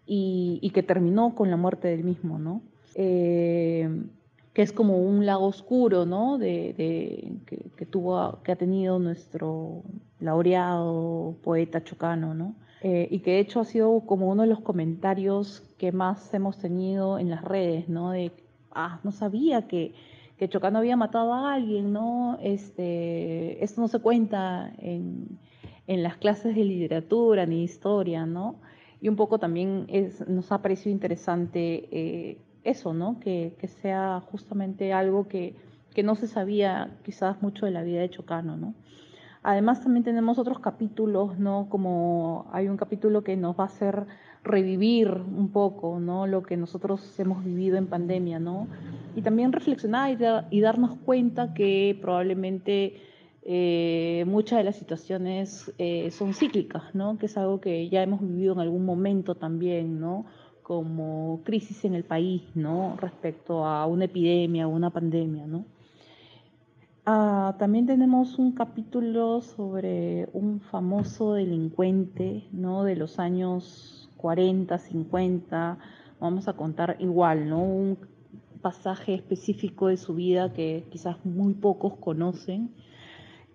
y, 0.08 0.72
que 0.74 0.84
terminó 0.84 1.36
con 1.36 1.50
la 1.50 1.58
muerte 1.58 1.90
del 1.90 2.04
mismo, 2.04 2.40
¿no? 2.40 2.62
Eh, 2.96 3.90
que 4.58 4.64
es 4.64 4.74
como 4.74 4.98
un 4.98 5.24
lago 5.28 5.46
oscuro, 5.46 6.08
¿no? 6.08 6.40
De, 6.40 6.74
que, 7.46 7.86
tuvo, 7.86 8.40
que 8.42 8.52
ha 8.52 8.56
tenido 8.56 8.98
nuestro 8.98 9.84
laureado 10.20 11.36
poeta 11.44 11.84
chocano, 11.84 12.34
¿no? 12.34 12.56
Eh, 12.82 13.08
y 13.12 13.20
que 13.20 13.34
de 13.34 13.40
hecho 13.42 13.60
ha 13.60 13.66
sido 13.66 14.00
como 14.08 14.28
uno 14.30 14.42
de 14.42 14.48
los 14.48 14.62
comentarios 14.62 15.62
que 15.78 15.92
más 15.92 16.34
hemos 16.34 16.58
tenido 16.58 17.20
en 17.20 17.30
las 17.30 17.44
redes, 17.44 17.88
¿no? 17.88 18.10
De, 18.10 18.32
ah, 18.72 19.00
no 19.04 19.12
sabía 19.12 19.68
que, 19.68 19.94
que 20.40 20.50
Chocano 20.50 20.80
había 20.80 20.96
matado 20.98 21.36
a 21.36 21.54
alguien, 21.54 21.94
¿no? 21.94 22.40
Este, 22.42 23.64
esto 23.64 23.80
no 23.80 23.88
se 23.88 24.00
cuenta 24.00 24.74
en, 24.80 25.38
en 25.86 26.02
las 26.02 26.18
clases 26.18 26.56
de 26.56 26.64
literatura 26.64 27.46
ni 27.46 27.62
historia, 27.62 28.26
¿no? 28.26 28.56
y 29.00 29.10
un 29.10 29.16
poco 29.16 29.38
también 29.38 29.86
es, 29.90 30.28
nos 30.28 30.52
ha 30.52 30.62
parecido 30.62 30.92
interesante 30.92 31.88
eh, 31.92 32.38
eso, 32.70 32.94
¿no? 32.94 33.20
Que, 33.20 33.56
sea 33.82 34.22
justamente 34.32 34.94
algo 34.94 35.28
que, 35.28 35.56
no 36.04 36.14
se 36.14 36.28
sabía 36.28 36.92
quizás 37.04 37.42
mucho 37.42 37.66
de 37.66 37.72
la 37.72 37.82
vida 37.82 38.02
de 38.02 38.10
Chocano, 38.12 38.56
¿no? 38.56 38.76
Además 39.42 39.82
también 39.82 40.04
tenemos 40.04 40.38
otros 40.38 40.60
capítulos, 40.60 41.40
¿no? 41.40 41.68
Como 41.70 42.46
hay 42.52 42.68
un 42.68 42.78
capítulo 42.78 43.24
que 43.24 43.36
nos 43.36 43.58
va 43.58 43.64
a 43.64 43.68
hacer 43.68 44.06
revivir 44.44 45.10
un 45.10 45.50
poco, 45.52 46.00
¿no? 46.00 46.28
Lo 46.28 46.44
que 46.44 46.56
nosotros 46.56 47.20
hemos 47.20 47.44
vivido 47.44 47.78
en 47.78 47.88
pandemia, 47.88 48.38
¿no? 48.38 48.68
Y 49.16 49.24
también 49.24 49.52
reflexionar 49.52 50.12
y, 50.12 50.56
y 50.58 50.62
darnos 50.62 50.98
cuenta 51.04 51.56
que 51.56 51.98
probablemente 52.00 53.02
eh, 53.50 54.26
muchas 54.28 54.58
de 54.58 54.66
las 54.66 54.76
situaciones 54.76 55.72
eh, 55.78 56.12
son 56.12 56.34
cíclicas, 56.34 56.94
¿no? 56.94 57.18
que 57.18 57.28
es 57.28 57.38
algo 57.38 57.62
que 57.62 57.88
ya 57.88 58.04
hemos 58.04 58.20
vivido 58.20 58.52
en 58.52 58.60
algún 58.60 58.84
momento 58.86 59.36
también, 59.36 60.02
¿no? 60.02 60.26
Como 60.68 61.40
crisis 61.46 61.86
en 61.86 61.94
el 61.94 62.04
país 62.04 62.42
¿no? 62.54 62.98
respecto 63.00 63.66
a 63.66 63.86
una 63.86 64.04
epidemia 64.04 64.68
o 64.68 64.72
una 64.72 64.90
pandemia. 64.90 65.48
¿no? 65.48 65.64
Ah, 67.06 67.56
también 67.58 67.86
tenemos 67.86 68.38
un 68.38 68.52
capítulo 68.52 69.42
sobre 69.42 70.28
un 70.34 70.60
famoso 70.60 71.36
delincuente 71.36 72.50
¿no? 72.52 72.84
de 72.84 72.98
los 72.98 73.18
años 73.18 74.10
40, 74.18 74.78
50, 74.78 75.78
vamos 76.20 76.50
a 76.50 76.54
contar 76.58 76.98
igual, 77.00 77.48
¿no? 77.48 77.64
un 77.64 77.98
pasaje 78.62 79.14
específico 79.14 79.88
de 79.88 79.96
su 79.96 80.16
vida 80.16 80.52
que 80.52 80.84
quizás 80.90 81.16
muy 81.24 81.54
pocos 81.54 81.96
conocen 81.96 82.72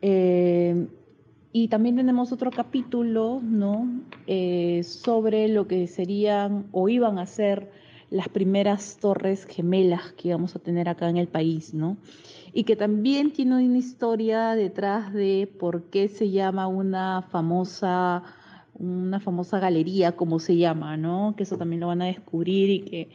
eh, 0.00 0.88
y 1.52 1.68
también 1.68 1.96
tenemos 1.96 2.32
otro 2.32 2.50
capítulo 2.50 3.40
¿no? 3.42 3.88
Eh, 4.26 4.82
sobre 4.84 5.48
lo 5.48 5.66
que 5.66 5.86
serían 5.86 6.66
o 6.72 6.88
iban 6.88 7.18
a 7.18 7.26
ser 7.26 7.70
las 8.10 8.28
primeras 8.28 8.98
torres 8.98 9.46
gemelas 9.46 10.12
que 10.12 10.28
íbamos 10.28 10.54
a 10.54 10.58
tener 10.58 10.88
acá 10.88 11.08
en 11.08 11.16
el 11.16 11.28
país, 11.28 11.72
¿no? 11.72 11.96
Y 12.52 12.64
que 12.64 12.76
también 12.76 13.32
tiene 13.32 13.64
una 13.64 13.78
historia 13.78 14.50
detrás 14.54 15.14
de 15.14 15.50
por 15.58 15.84
qué 15.84 16.08
se 16.08 16.30
llama 16.30 16.66
una 16.66 17.22
famosa, 17.22 18.22
una 18.82 19.20
famosa 19.20 19.60
galería, 19.60 20.12
como 20.12 20.38
se 20.38 20.56
llama, 20.56 20.96
¿no? 20.96 21.34
Que 21.36 21.44
eso 21.44 21.56
también 21.56 21.80
lo 21.80 21.86
van 21.86 22.02
a 22.02 22.06
descubrir 22.06 22.70
y 22.70 22.80
que 22.80 23.08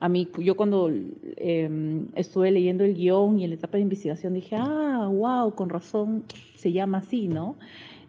a 0.00 0.08
mí, 0.08 0.28
yo 0.38 0.56
cuando 0.56 0.90
em, 1.36 2.08
estuve 2.14 2.50
leyendo 2.50 2.84
el 2.84 2.94
guion 2.94 3.38
y 3.38 3.44
en 3.44 3.50
la 3.50 3.56
etapa 3.56 3.78
de 3.78 3.82
investigación 3.82 4.34
dije, 4.34 4.56
ah, 4.56 5.08
wow, 5.10 5.54
con 5.54 5.70
razón 5.70 6.24
se 6.56 6.72
llama 6.72 6.98
así, 6.98 7.28
¿no? 7.28 7.56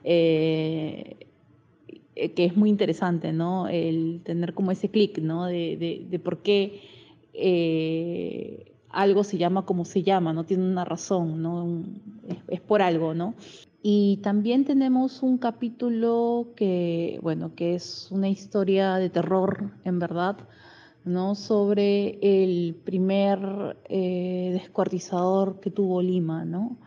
Eh, 0.04 1.16
eh, 2.16 2.32
que 2.32 2.46
es 2.46 2.58
muy 2.58 2.70
interesante, 2.70 3.32
¿no? 3.32 3.68
El 3.68 4.22
tener 4.24 4.54
como 4.54 4.72
ese 4.72 4.90
clic, 4.90 5.20
¿no? 5.20 5.46
De, 5.46 6.06
de, 6.10 6.20
por 6.20 6.40
qué 6.40 6.82
eh, 7.34 8.72
algo 8.90 9.24
se 9.24 9.38
llama 9.38 9.66
como 9.66 9.86
se 9.86 10.04
llama, 10.04 10.34
no 10.34 10.46
tiene 10.46 10.64
una 10.64 10.86
razón, 10.86 11.42
¿no? 11.42 11.84
Es, 12.28 12.38
es, 12.48 12.62
por 12.62 12.82
algo, 12.82 13.14
¿no? 13.14 13.36
Y 13.88 14.18
también 14.24 14.66
tenemos 14.66 15.22
un 15.22 15.38
capítulo 15.38 16.54
que, 16.56 17.20
bueno, 17.22 17.54
que 17.54 17.76
es 17.76 18.08
una 18.10 18.28
historia 18.28 18.96
de 18.96 19.12
terror, 19.12 19.74
en 19.84 20.00
verdad, 20.00 20.38
¿no? 21.04 21.36
sobre 21.36 22.18
el 22.20 22.82
primer 22.84 23.78
eh, 23.88 24.50
descuartizador 24.54 25.60
que 25.60 25.70
tuvo 25.70 26.02
Lima, 26.02 26.46
¿no? 26.46 26.78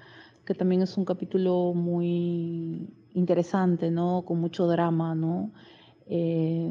que 0.44 0.54
también 0.54 0.82
es 0.82 0.96
un 0.96 1.04
capítulo 1.04 1.72
muy 1.72 2.88
interesante, 3.14 3.92
¿no? 3.92 4.24
con 4.26 4.40
mucho 4.40 4.66
drama. 4.66 5.14
¿no? 5.14 5.52
Eh, 6.08 6.68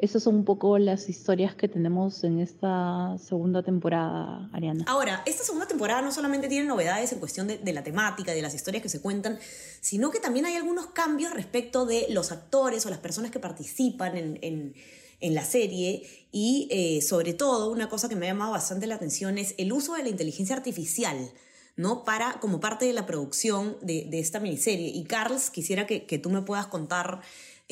esas 0.00 0.22
son 0.22 0.36
un 0.36 0.44
poco 0.44 0.78
las 0.78 1.08
historias 1.08 1.54
que 1.54 1.68
tenemos 1.68 2.24
en 2.24 2.40
esta 2.40 3.16
segunda 3.18 3.62
temporada, 3.62 4.48
Ariana. 4.52 4.84
Ahora, 4.86 5.22
esta 5.26 5.44
segunda 5.44 5.66
temporada 5.66 6.02
no 6.02 6.12
solamente 6.12 6.48
tiene 6.48 6.66
novedades 6.66 7.12
en 7.12 7.18
cuestión 7.18 7.46
de, 7.46 7.72
la 7.72 7.82
temática, 7.82 8.32
de 8.32 8.42
las 8.42 8.54
historias 8.54 8.82
que 8.82 8.88
se 8.88 9.00
cuentan, 9.00 9.38
sino 9.80 10.10
que 10.10 10.20
también 10.20 10.46
hay 10.46 10.56
algunos 10.56 10.86
cambios 10.86 11.32
respecto 11.32 11.86
de 11.86 12.06
los 12.10 12.32
actores 12.32 12.86
o 12.86 12.90
las 12.90 12.98
personas 12.98 13.30
que 13.30 13.38
participan 13.38 14.16
en 14.16 14.74
en 15.20 15.34
la 15.34 15.44
serie 15.44 16.02
y 16.32 16.68
eh, 16.70 17.02
sobre 17.02 17.34
todo 17.34 17.70
una 17.70 17.88
cosa 17.88 18.08
que 18.08 18.16
me 18.16 18.26
ha 18.26 18.32
llamado 18.32 18.52
bastante 18.52 18.86
la 18.86 18.96
atención 18.96 19.38
es 19.38 19.54
el 19.58 19.72
uso 19.72 19.94
de 19.94 20.02
la 20.02 20.08
inteligencia 20.08 20.56
artificial. 20.56 21.30
¿no? 21.76 22.04
Para, 22.04 22.34
como 22.40 22.60
parte 22.60 22.84
de 22.84 22.92
la 22.92 23.06
producción 23.06 23.78
de, 23.80 24.06
esta 24.12 24.38
miniserie. 24.38 24.88
Y 24.88 25.04
Carls, 25.04 25.48
quisiera 25.48 25.86
que, 25.86 26.18
tú 26.18 26.28
me 26.28 26.42
puedas 26.42 26.66
contar 26.66 27.22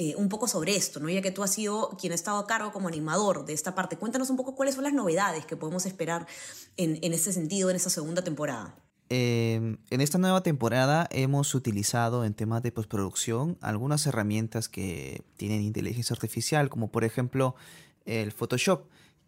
eh, 0.00 0.14
un 0.16 0.28
poco 0.28 0.46
sobre 0.46 0.76
esto, 0.76 1.00
¿no? 1.00 1.08
ya 1.08 1.20
que 1.20 1.32
tú 1.32 1.42
has 1.42 1.52
sido 1.52 1.90
quien 2.00 2.12
ha 2.12 2.14
estado 2.14 2.38
a 2.38 2.46
cargo 2.46 2.70
como 2.70 2.86
animador 2.86 3.44
de 3.44 3.52
esta 3.52 3.74
parte. 3.74 3.96
Cuéntanos 3.96 4.30
un 4.30 4.36
poco 4.36 4.54
cuáles 4.54 4.76
son 4.76 4.84
las 4.84 4.92
novedades 4.92 5.44
que 5.44 5.56
podemos 5.56 5.86
esperar 5.86 6.28
en, 6.76 7.00
en 7.02 7.12
este 7.12 7.32
sentido 7.32 7.68
en 7.68 7.74
esta 7.74 7.90
segunda 7.90 8.22
temporada. 8.22 8.76
Em, 9.10 9.78
en 9.90 10.00
esta 10.00 10.18
nueva 10.18 10.44
temporada 10.44 11.08
hemos 11.10 11.52
utilizado 11.56 12.24
en 12.24 12.34
temas 12.34 12.62
de 12.62 12.70
postproducción 12.70 13.58
algunas 13.60 14.06
herramientas 14.06 14.68
que 14.68 15.24
tienen 15.36 15.62
inteligencia 15.62 16.14
artificial, 16.14 16.68
como 16.68 16.92
por 16.92 17.02
ejemplo 17.02 17.56
el 18.04 18.30
Photoshop, 18.30 18.84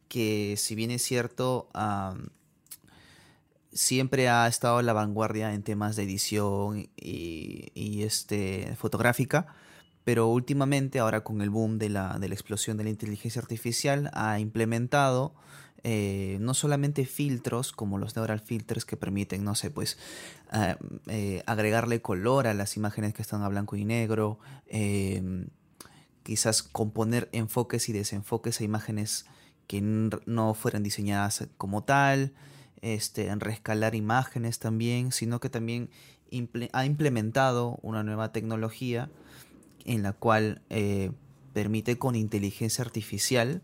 que 0.07 0.55
si 0.57 0.77
bien 0.77 0.93
es 0.93 1.03
cierto, 1.03 1.69
siempre 3.73 4.29
ha 4.29 4.47
estado 4.47 4.79
a 4.79 4.83
la 4.85 4.93
vanguardia 4.93 5.53
en 5.53 5.65
temas 5.65 5.97
de 5.97 6.05
edición 6.05 6.89
y, 6.97 8.03
este, 8.03 8.77
fotográfica, 8.77 9.55
pero 10.11 10.27
últimamente, 10.27 10.99
ahora 10.99 11.23
con 11.23 11.41
el 11.41 11.51
boom 11.51 11.79
de 11.79 11.89
la, 11.89 12.19
de 12.19 12.27
la 12.27 12.35
explosión 12.35 12.77
de 12.77 12.83
la 12.83 12.91
inteligencia 12.91 13.41
artificial, 13.41 14.11
ha 14.13 14.41
implementado 14.41 15.37
eh, 15.85 16.37
no 16.41 16.53
solamente 16.53 17.07
filtros 17.07 17.71
como 17.71 17.97
los 17.97 18.17
neural 18.17 18.41
filters 18.41 18.85
que 18.85 18.97
permiten, 18.97 19.45
no 19.45 19.55
sé, 19.55 19.71
pues 19.71 19.99
ah, 20.51 20.77
eh, 21.07 21.45
agregarle 21.47 22.03
color 22.03 22.49
a 22.49 22.55
las 22.55 22.77
imágenes 22.77 23.15
que 23.15 23.23
están 23.23 23.43
a 23.43 23.49
blanco 23.49 23.77
y 23.77 23.85
negro, 23.85 24.41
em, 24.67 25.47
quizás 26.25 26.65
componer 26.65 27.29
enfoques 27.31 27.89
y 27.89 27.93
desenfoques 27.93 28.61
a 28.61 28.65
imágenes 28.65 29.27
que 29.69 29.81
no 29.81 30.55
fueran 30.55 30.83
diseñadas 30.83 31.47
como 31.57 31.85
tal, 31.85 32.33
este, 32.83 33.29
en 33.29 33.39
rescalar 33.39 33.95
imágenes 33.95 34.59
también, 34.59 35.13
sino 35.13 35.39
que 35.39 35.51
también 35.51 35.89
ha 36.73 36.85
implementado 36.85 37.79
una 37.83 38.03
nueva 38.03 38.33
tecnología 38.33 39.09
en 39.85 40.03
la 40.03 40.13
cual 40.13 40.63
eh, 40.71 41.13
permite 41.53 41.99
con 41.99 42.15
inteligencia 42.15 42.85
artificial 42.85 43.63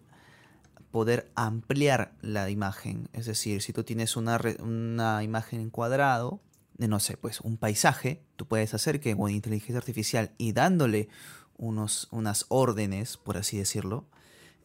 poder 0.91 1.31
ampliar 1.35 2.13
la 2.23 2.49
imagen. 2.51 3.09
Es 3.13 3.27
decir, 3.27 3.63
si 3.63 3.73
tú 3.73 3.85
tienes 3.85 4.17
una, 4.17 4.41
una 4.61 5.23
imagen 5.23 5.61
en 5.61 5.71
cuadrado, 5.71 6.41
de 6.79 6.89
no 6.89 7.01
sé, 7.01 7.17
pues 7.17 7.41
un 7.41 7.57
paisaje, 7.57 8.23
tú 8.37 8.47
puedes 8.47 8.75
hacer 8.75 9.01
que 9.01 9.17
con 9.17 9.31
inteligencia 9.31 9.79
artificial 9.79 10.33
y 10.39 10.53
dándole 10.53 11.09
unos, 11.57 12.09
unas 12.11 12.47
órdenes, 12.49 13.17
por 13.17 13.37
así 13.37 13.57
decirlo, 13.57 14.07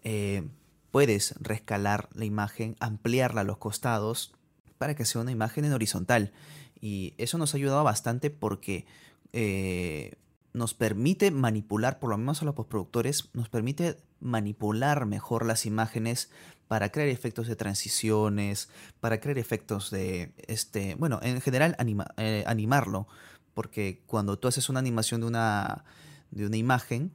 eh, 0.03 0.48
puedes 0.91 1.36
rescalar 1.39 2.10
la 2.13 2.25
imagen, 2.25 2.75
ampliarla 2.79 3.41
a 3.41 3.46
los 3.46 3.58
costados 3.58 4.34
para 4.77 4.96
que 4.96 5.05
sea 5.05 5.22
una 5.22 5.31
imagen 5.31 5.65
en 5.65 5.74
horizontal. 5.74 6.34
Y 6.79 7.13
eso 7.17 7.38
nos 7.38 7.53
ha 7.53 7.58
ayudado 7.58 7.84
bastante 7.84 8.29
porque 8.29 8.86
eh, 9.34 10.15
nos 10.53 10.74
permite 10.74 11.31
manipular, 11.31 12.00
por 12.00 12.10
lo 12.10 12.17
menos 12.17 12.41
a 12.41 12.46
los 12.46 12.55
postproductores, 12.55 13.29
nos 13.34 13.50
permite 13.50 13.98
manipular 14.20 15.05
mejor 15.05 15.46
las 15.46 15.65
imágenes 15.65 16.29
para 16.67 16.89
crear 16.89 17.10
efectos 17.10 17.48
de 17.48 17.55
transiciones, 17.55 18.70
para 19.00 19.20
crear 19.20 19.38
efectos 19.38 19.91
de, 19.91 20.34
este, 20.48 20.96
bueno, 20.96 21.20
en 21.22 21.41
general 21.41 21.75
eh, 22.17 22.43
animarlo, 22.48 23.08
porque 23.53 24.01
cuando 24.05 24.39
tú 24.39 24.48
haces 24.48 24.70
una 24.70 24.79
animación 24.79 25.22
de 25.22 25.27
una, 25.27 25.84
de 26.31 26.46
una 26.46 26.58
imagen, 26.58 27.12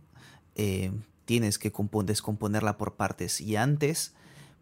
eh, 0.54 0.92
tienes 1.24 1.58
que 1.58 1.72
descomponerla 2.04 2.78
por 2.78 2.96
partes. 2.96 3.40
Y 3.40 3.56
antes, 3.56 4.14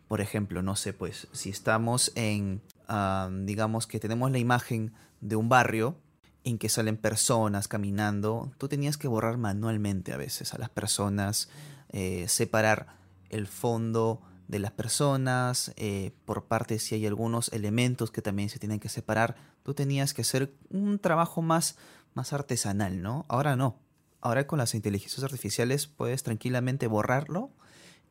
por 0.09 0.21
ejemplo, 0.21 0.63
no 0.63 0.77
sé, 0.77 0.93
pues 0.93 1.29
si 1.33 1.51
estamos 1.51 2.13
en, 2.15 2.63
ah, 2.89 3.31
digamos 3.33 3.87
que 3.87 4.01
tenemos 4.01 4.31
la 4.31 4.39
imagen 4.39 4.93
de 5.21 5.37
un 5.37 5.49
barrio 5.49 5.97
en 6.45 6.59
que 6.59 6.69
salen 6.69 6.99
personas 6.99 7.69
caminando, 7.69 8.53
tú 8.59 8.69
tenías 8.69 8.99
que 8.99 9.09
borrar 9.09 9.39
manualmente 9.39 10.13
a 10.13 10.19
veces 10.19 10.53
a 10.53 10.59
las 10.59 10.69
personas, 10.69 11.49
eh, 11.89 12.27
separar 12.29 12.99
el 13.31 13.47
fondo 13.47 14.21
de 14.47 14.59
las 14.59 14.73
personas, 14.73 15.73
eh, 15.77 16.13
por 16.27 16.45
parte 16.45 16.79
si 16.79 16.95
hay 16.95 17.07
algunos 17.07 17.49
elementos 17.53 18.11
que 18.11 18.21
también 18.21 18.51
se 18.51 18.59
tienen 18.59 18.79
que 18.79 18.91
separar, 18.91 19.37
tú 19.63 19.73
tenías 19.73 20.13
que 20.13 20.21
hacer 20.21 20.55
un 20.69 20.99
trabajo 20.99 21.41
más, 21.41 21.77
más 22.13 22.35
artesanal, 22.35 23.01
¿no? 23.01 23.25
Ahora 23.29 23.57
no. 23.57 23.81
Ahora 24.21 24.47
con 24.47 24.59
las 24.59 24.75
inteligencias 24.75 25.25
artificiales 25.25 25.87
puedes 25.87 26.23
tranquilamente 26.23 26.87
borrarlo 26.87 27.51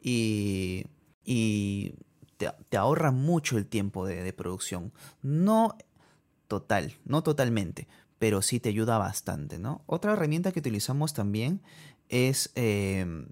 y, 0.01 0.85
y 1.23 1.95
te, 2.37 2.77
ahorra 2.77 3.11
mucho 3.11 3.57
el 3.57 3.67
tiempo 3.67 4.05
de, 4.05 4.23
de 4.23 4.33
producción. 4.33 4.91
No 5.21 5.77
total, 6.47 6.97
no 7.05 7.23
totalmente, 7.23 7.87
pero 8.23 8.41
sí 8.41 8.61
te 8.61 8.69
ayuda 8.69 8.97
bastante, 8.97 9.59
¿no? 9.59 9.81
Otra 9.85 10.13
herramienta 10.13 10.53
que 10.53 10.59
utilizamos 10.59 11.13
también 11.13 11.61
es 12.07 12.53
em, 12.55 13.27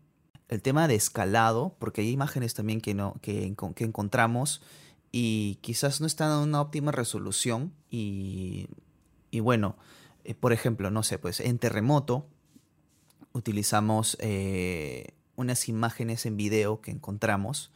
el 0.49 0.61
tema 0.61 0.89
de 0.89 0.95
escalado, 0.95 1.77
porque 1.79 2.01
hay 2.01 2.09
imágenes 2.09 2.55
también 2.55 2.81
que, 2.81 2.93
no, 2.93 3.15
que, 3.21 3.55
encontramos 3.77 4.61
y 5.09 5.59
quizás 5.61 6.01
no 6.01 6.07
están 6.07 6.29
en 6.33 6.49
una 6.49 6.59
óptima 6.59 6.91
resolución 6.91 7.71
y, 7.89 8.67
y 9.31 9.39
bueno, 9.39 9.77
eh, 10.25 10.35
por 10.35 10.51
ejemplo, 10.51 10.91
no 10.91 11.03
sé, 11.03 11.17
pues 11.17 11.39
en 11.39 11.57
terremoto 11.57 12.27
utilizamos 13.31 14.17
eh, 14.19 15.13
unas 15.37 15.69
imágenes 15.69 16.25
en 16.25 16.35
video 16.35 16.81
que 16.81 16.91
encontramos, 16.91 17.71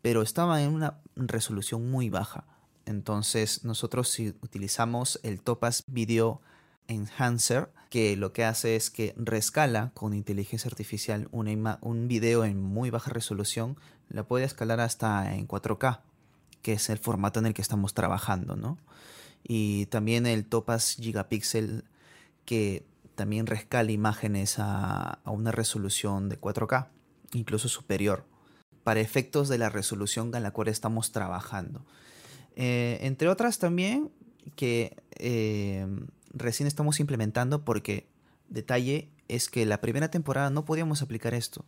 pero 0.00 0.22
estaban 0.22 0.60
en 0.60 0.72
una 0.72 1.00
resolución 1.16 1.90
muy 1.90 2.08
baja. 2.08 2.44
Entonces 2.86 3.64
nosotros 3.64 4.10
si 4.10 4.28
utilizamos 4.42 5.18
el 5.24 5.42
Topaz 5.42 5.82
Video 5.88 6.40
Enhancer, 6.88 7.70
que 7.90 8.16
lo 8.16 8.32
que 8.32 8.44
hace 8.44 8.76
es 8.76 8.90
que 8.90 9.14
rescala 9.16 9.90
con 9.94 10.14
inteligencia 10.14 10.68
artificial 10.68 11.28
un 11.30 12.08
video 12.08 12.44
en 12.44 12.60
muy 12.60 12.90
baja 12.90 13.10
resolución, 13.10 13.76
la 14.08 14.24
puede 14.24 14.44
escalar 14.44 14.80
hasta 14.80 15.34
en 15.34 15.46
4K, 15.46 16.00
que 16.62 16.74
es 16.74 16.88
el 16.90 16.98
formato 16.98 17.40
en 17.40 17.46
el 17.46 17.54
que 17.54 17.62
estamos 17.62 17.94
trabajando, 17.94 18.56
¿no? 18.56 18.78
Y 19.42 19.86
también 19.86 20.26
el 20.26 20.46
Topaz 20.46 20.96
Gigapixel, 20.96 21.84
que 22.44 22.84
también 23.14 23.46
rescala 23.46 23.90
imágenes 23.90 24.56
a, 24.58 25.20
una 25.24 25.52
resolución 25.52 26.28
de 26.28 26.40
4K, 26.40 26.88
incluso 27.32 27.68
superior, 27.68 28.24
para 28.84 29.00
efectos 29.00 29.48
de 29.48 29.58
la 29.58 29.68
resolución 29.68 30.34
en 30.34 30.42
la 30.42 30.52
cual 30.52 30.68
estamos 30.68 31.12
trabajando. 31.12 31.84
Eh, 32.56 32.98
entre 33.02 33.28
otras 33.28 33.58
también 33.58 34.10
que 34.56 34.96
eh, 35.18 35.86
recién 36.32 36.66
estamos 36.66 37.00
implementando 37.00 37.64
porque 37.64 38.08
detalle 38.48 39.10
es 39.28 39.48
que 39.48 39.66
la 39.66 39.80
primera 39.80 40.10
temporada 40.10 40.50
no 40.50 40.64
podíamos 40.64 41.02
aplicar 41.02 41.34
esto 41.34 41.64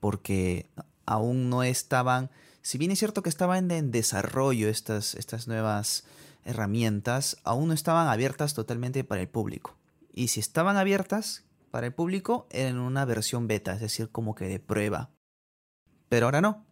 porque 0.00 0.70
aún 1.06 1.50
no 1.50 1.62
estaban, 1.62 2.30
si 2.62 2.78
bien 2.78 2.90
es 2.90 2.98
cierto 2.98 3.22
que 3.22 3.28
estaban 3.28 3.70
en 3.70 3.90
desarrollo 3.90 4.68
estas, 4.68 5.14
estas 5.14 5.46
nuevas 5.46 6.04
herramientas, 6.44 7.36
aún 7.44 7.68
no 7.68 7.74
estaban 7.74 8.08
abiertas 8.08 8.54
totalmente 8.54 9.04
para 9.04 9.20
el 9.20 9.28
público. 9.28 9.76
Y 10.12 10.28
si 10.28 10.40
estaban 10.40 10.76
abiertas 10.76 11.44
para 11.70 11.86
el 11.86 11.92
público, 11.92 12.46
eran 12.50 12.78
una 12.78 13.04
versión 13.04 13.46
beta, 13.46 13.74
es 13.74 13.80
decir, 13.80 14.08
como 14.10 14.34
que 14.34 14.46
de 14.46 14.58
prueba. 14.58 15.10
Pero 16.08 16.26
ahora 16.26 16.40
no. 16.40 16.64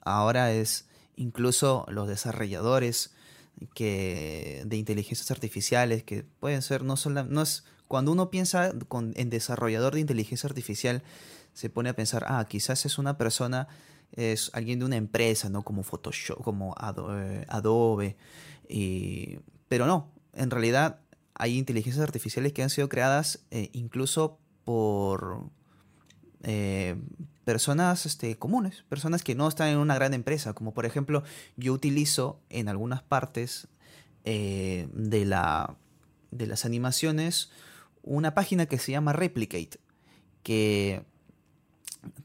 Ahora 0.00 0.52
es 0.52 0.88
incluso 1.16 1.86
los 1.88 2.08
desarrolladores 2.08 3.14
que 3.74 4.62
de 4.66 4.76
inteligencias 4.76 5.30
artificiales 5.30 6.02
que 6.02 6.24
pueden 6.40 6.62
ser 6.62 6.82
no 6.82 6.96
solo 6.96 7.24
no 7.24 7.42
es 7.42 7.64
cuando 7.88 8.12
uno 8.12 8.30
piensa 8.30 8.72
en 8.92 9.30
desarrollador 9.30 9.94
de 9.94 10.00
inteligencia 10.00 10.48
artificial 10.48 11.02
se 11.52 11.70
pone 11.70 11.90
a 11.90 11.94
pensar 11.94 12.24
ah 12.28 12.46
quizás 12.48 12.86
es 12.86 12.98
una 12.98 13.18
persona 13.18 13.68
es 14.12 14.50
alguien 14.54 14.78
de 14.78 14.84
una 14.84 14.96
empresa 14.96 15.48
no 15.48 15.62
como 15.62 15.82
Photoshop 15.82 16.42
como 16.42 16.74
eh, 17.12 17.44
Adobe 17.48 18.16
y, 18.68 19.38
pero 19.68 19.86
no 19.86 20.10
en 20.34 20.50
realidad 20.50 21.00
hay 21.34 21.58
inteligencias 21.58 22.02
artificiales 22.02 22.52
que 22.52 22.62
han 22.62 22.70
sido 22.70 22.88
creadas 22.88 23.40
eh, 23.50 23.70
incluso 23.72 24.38
por 24.64 25.50
eh, 26.42 26.96
personas 27.44 28.06
este, 28.06 28.36
comunes, 28.38 28.84
personas 28.88 29.22
que 29.22 29.34
no 29.34 29.48
están 29.48 29.68
en 29.68 29.78
una 29.78 29.94
gran 29.94 30.14
empresa, 30.14 30.52
como 30.52 30.72
por 30.72 30.86
ejemplo 30.86 31.22
yo 31.56 31.72
utilizo 31.72 32.40
en 32.50 32.68
algunas 32.68 33.02
partes 33.02 33.68
eh, 34.24 34.88
de, 34.92 35.24
la, 35.24 35.76
de 36.30 36.46
las 36.46 36.64
animaciones 36.64 37.50
una 38.02 38.34
página 38.34 38.66
que 38.66 38.78
se 38.78 38.92
llama 38.92 39.12
Replicate, 39.12 39.78
que 40.42 41.04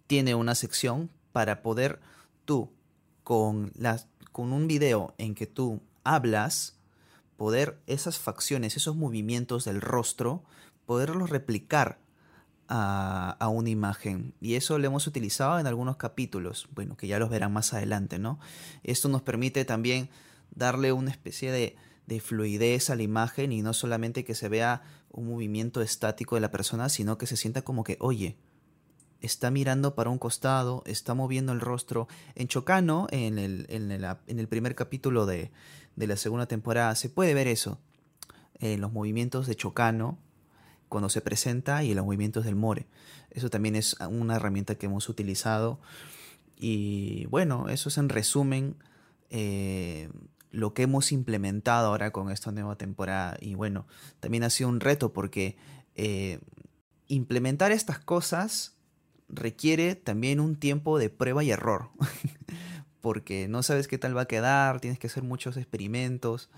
tiene 0.07 0.35
una 0.35 0.55
sección 0.55 1.09
para 1.31 1.61
poder 1.61 1.99
tú, 2.45 2.71
con, 3.23 3.71
con 4.31 4.53
un 4.53 4.67
video 4.67 5.13
en 5.17 5.35
que 5.35 5.45
tú 5.45 5.81
hablas, 6.03 6.77
poder 7.35 7.79
esas 7.85 8.17
facciones, 8.17 8.75
esos 8.75 8.95
movimientos 8.95 9.65
del 9.65 9.81
rostro, 9.81 10.43
poderlos 10.85 11.29
replicar 11.29 11.99
a, 12.67 13.47
una 13.49 13.69
imagen. 13.69 14.33
Y 14.41 14.55
eso 14.55 14.77
lo 14.77 14.87
hemos 14.87 15.07
utilizado 15.07 15.59
en 15.59 15.67
algunos 15.67 15.97
capítulos, 15.97 16.67
bueno, 16.73 16.97
que 16.97 17.07
ya 17.07 17.19
los 17.19 17.29
verán 17.29 17.53
más 17.53 17.73
adelante, 17.73 18.19
¿no? 18.19 18.39
Esto 18.83 19.09
nos 19.09 19.21
permite 19.21 19.65
también 19.65 20.09
darle 20.51 20.91
una 20.91 21.11
especie 21.11 21.51
de, 21.51 21.75
de 22.07 22.19
fluidez 22.19 22.89
a 22.89 22.95
la 22.95 23.03
imagen 23.03 23.51
y 23.51 23.61
no 23.61 23.73
solamente 23.73 24.23
que 24.23 24.35
se 24.35 24.49
vea 24.49 24.81
un 25.11 25.27
movimiento 25.27 25.81
estático 25.81 26.35
de 26.35 26.41
la 26.41 26.51
persona, 26.51 26.89
sino 26.89 27.17
que 27.17 27.27
se 27.27 27.37
sienta 27.37 27.61
como 27.61 27.83
que, 27.83 27.97
oye, 27.99 28.37
está 29.21 29.49
mirando 29.49 29.95
para 29.95 30.09
un 30.09 30.17
costado, 30.17 30.83
está 30.85 31.13
moviendo 31.13 31.51
el 31.53 31.61
rostro. 31.61 32.07
En 32.35 32.47
Chocano, 32.47 33.07
en 33.11 33.39
el, 33.39 33.65
en 33.69 33.91
en 33.91 34.39
el 34.39 34.47
primer 34.47 34.75
capítulo 34.75 35.25
de, 35.25 35.51
de, 35.95 36.07
la 36.07 36.17
segunda 36.17 36.47
temporada, 36.47 36.95
se 36.95 37.09
puede 37.09 37.33
ver 37.33 37.47
eso. 37.47 37.79
en 38.59 38.81
los 38.81 38.91
movimientos 38.91 39.47
de 39.47 39.55
Chocano 39.55 40.19
cuando 40.89 41.09
se 41.09 41.21
presenta 41.21 41.83
y 41.83 41.93
los 41.93 42.05
movimientos 42.05 42.45
del 42.45 42.55
more. 42.55 42.87
Eso 43.29 43.49
también 43.49 43.75
es 43.75 43.95
una 44.09 44.35
herramienta 44.37 44.75
que 44.75 44.87
hemos 44.87 45.09
utilizado. 45.09 45.79
Y 46.55 47.25
bueno, 47.27 47.69
eso 47.69 47.89
es 47.89 47.97
en 47.97 48.09
resumen 48.09 48.75
eh, 49.29 50.09
lo 50.51 50.73
que 50.73 50.83
hemos 50.83 51.11
implementado 51.11 51.87
ahora 51.87 52.11
con 52.11 52.31
esta 52.31 52.51
nueva 52.51 52.77
temporada. 52.77 53.37
Y 53.39 53.55
bueno, 53.55 53.87
también 54.19 54.43
ha 54.43 54.49
sido 54.49 54.69
un 54.69 54.79
reto 54.79 55.13
porque 55.13 55.57
eh, 55.95 56.39
implementar 57.07 57.71
estas 57.71 57.99
cosas 57.99 58.75
requiere 59.29 59.95
también 59.95 60.39
un 60.39 60.55
tiempo 60.55 60.97
de 60.97 61.09
prueba 61.09 61.43
y 61.43 61.51
error. 61.51 61.89
porque 63.01 63.47
no 63.47 63.63
sabes 63.63 63.87
qué 63.87 63.97
tal 63.97 64.17
va 64.17 64.23
a 64.23 64.27
quedar, 64.27 64.81
tienes 64.81 64.99
que 64.99 65.07
hacer 65.07 65.23
muchos 65.23 65.55
experimentos 65.55 66.49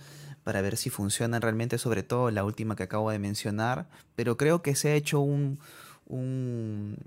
para 0.49 0.61
ver 0.61 0.77
si 0.77 0.89
funcionan 0.89 1.43
realmente, 1.43 1.77
sobre 1.77 2.01
todo 2.01 2.31
la 2.31 2.43
última 2.43 2.75
que 2.75 2.81
acabo 2.81 3.11
de 3.11 3.19
mencionar, 3.19 3.87
pero 4.15 4.35
creo 4.35 4.63
que 4.63 4.73
se 4.73 4.89
ha 4.89 4.95
hecho 4.95 5.19
un, 5.19 5.59
un, 6.07 6.97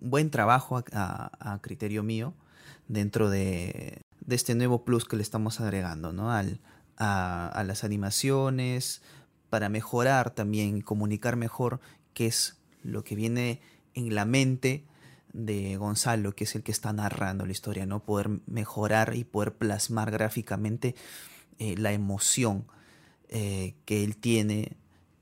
buen 0.00 0.30
trabajo 0.30 0.80
a, 0.92 1.58
criterio 1.62 2.04
mío 2.04 2.34
dentro 2.86 3.28
de, 3.28 4.02
este 4.28 4.54
nuevo 4.54 4.84
plus 4.84 5.04
que 5.04 5.16
le 5.16 5.22
estamos 5.22 5.60
agregando 5.60 6.12
¿no? 6.12 6.30
Al, 6.30 6.60
a, 6.96 7.64
las 7.66 7.82
animaciones, 7.82 9.02
para 9.50 9.68
mejorar 9.68 10.30
también, 10.30 10.80
comunicar 10.80 11.34
mejor 11.34 11.80
qué 12.14 12.28
es 12.28 12.60
lo 12.84 13.02
que 13.02 13.16
viene 13.16 13.60
en 13.94 14.14
la 14.14 14.26
mente 14.26 14.84
de 15.32 15.76
Gonzalo, 15.76 16.36
que 16.36 16.44
es 16.44 16.54
el 16.54 16.62
que 16.62 16.70
está 16.70 16.92
narrando 16.92 17.46
la 17.46 17.50
historia, 17.50 17.84
¿no? 17.84 18.04
Poder 18.04 18.30
mejorar 18.46 19.16
y 19.16 19.24
poder 19.24 19.54
plasmar 19.54 20.12
gráficamente 20.12 20.94
eh, 21.58 21.76
la 21.76 21.92
emoción 21.92 22.66
eh, 23.28 23.74
que 23.84 24.04
él 24.04 24.16
tiene, 24.16 24.76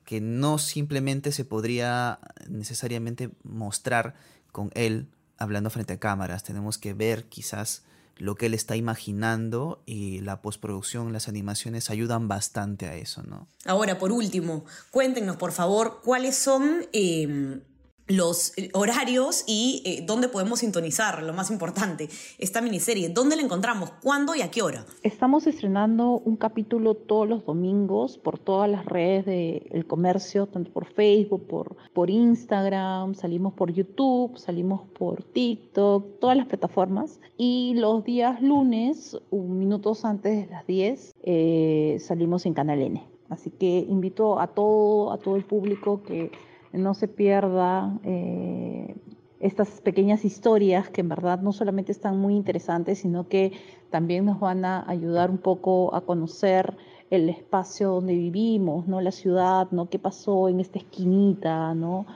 que 0.04 0.20
no 0.20 0.58
simplemente 0.58 1.32
se 1.32 1.44
podría 1.44 2.20
necesariamente 2.48 3.30
mostrar 3.42 4.14
con 4.52 4.70
él 4.74 5.08
hablando 5.38 5.70
frente 5.70 5.94
a 5.94 5.98
cámaras. 5.98 6.44
Tenemos 6.44 6.78
que 6.78 6.94
ver 6.94 7.24
quizás 7.24 7.82
lo 8.16 8.34
que 8.34 8.46
él 8.46 8.54
está 8.54 8.76
imaginando 8.76 9.82
y 9.84 10.20
la 10.20 10.40
postproducción, 10.40 11.12
las 11.12 11.28
animaciones 11.28 11.90
ayudan 11.90 12.28
bastante 12.28 12.86
a 12.86 12.96
eso, 12.96 13.22
¿no? 13.22 13.46
Ahora, 13.66 13.98
por 13.98 14.12
último, 14.12 14.64
cuéntenos 14.90 15.36
por 15.36 15.52
favor 15.52 16.00
cuáles 16.02 16.36
son 16.36 16.86
em, 16.92 17.60
los 18.08 18.56
eh, 18.56 18.70
horarios 18.72 19.44
y 19.46 19.82
eh, 19.84 20.04
dónde 20.06 20.28
podemos 20.28 20.60
sintonizar, 20.60 21.22
lo 21.22 21.32
más 21.32 21.50
importante, 21.50 22.08
esta 22.38 22.60
miniserie. 22.60 23.08
¿Dónde 23.08 23.36
la 23.36 23.42
encontramos? 23.42 23.90
¿Cuándo 24.02 24.34
y 24.34 24.42
a 24.42 24.50
qué 24.50 24.62
hora? 24.62 24.84
Estamos 25.02 25.46
estrenando 25.46 26.22
un 26.24 26.36
capítulo 26.36 26.94
todos 26.94 27.28
los 27.28 27.44
domingos 27.44 28.18
por 28.18 28.38
todas 28.38 28.70
las 28.70 28.84
redes 28.84 29.26
del 29.26 29.86
comercio, 29.86 30.46
tanto 30.46 30.72
por 30.72 30.86
Facebook, 30.86 31.46
por, 31.46 31.76
por 31.92 32.10
Instagram, 32.10 33.14
salimos 33.14 33.54
por 33.54 33.72
YouTube, 33.72 34.38
salimos 34.38 34.82
por 34.98 35.22
TikTok, 35.24 36.20
todas 36.20 36.36
las 36.36 36.46
plataformas. 36.46 37.20
Y 37.36 37.74
los 37.76 38.04
días 38.04 38.40
lunes, 38.40 39.18
minutos 39.32 40.04
antes 40.04 40.46
de 40.46 40.52
las 40.52 40.66
10, 40.66 41.14
eh, 41.22 41.96
salimos 42.00 42.46
en 42.46 42.54
Canal 42.54 42.82
N. 42.82 43.06
Así 43.28 43.50
que 43.50 43.84
invito 43.88 44.38
a 44.38 44.48
todo, 44.48 45.12
a 45.12 45.18
todo 45.18 45.36
el 45.36 45.44
público 45.44 46.02
que 46.02 46.30
no 46.72 46.94
se 46.94 47.08
pierda 47.08 47.98
eh, 48.04 48.94
estas 49.40 49.80
pequeñas 49.80 50.24
historias 50.24 50.88
que 50.90 51.02
en 51.02 51.08
verdad 51.08 51.40
no 51.40 51.52
solamente 51.52 51.92
están 51.92 52.18
muy 52.18 52.34
interesantes, 52.34 52.98
sino 52.98 53.28
que 53.28 53.52
también 53.90 54.24
nos 54.24 54.40
van 54.40 54.64
a 54.64 54.88
ayudar 54.88 55.30
un 55.30 55.38
poco 55.38 55.94
a 55.94 56.00
conocer 56.00 56.76
el 57.10 57.28
espacio 57.28 57.90
donde 57.90 58.14
vivimos, 58.14 58.88
¿no? 58.88 59.00
La 59.00 59.12
ciudad, 59.12 59.68
¿no? 59.70 59.88
¿Qué 59.88 59.98
pasó 59.98 60.48
en 60.48 60.60
esta 60.60 60.78
esquinita, 60.78 61.74
¿no? 61.74 62.06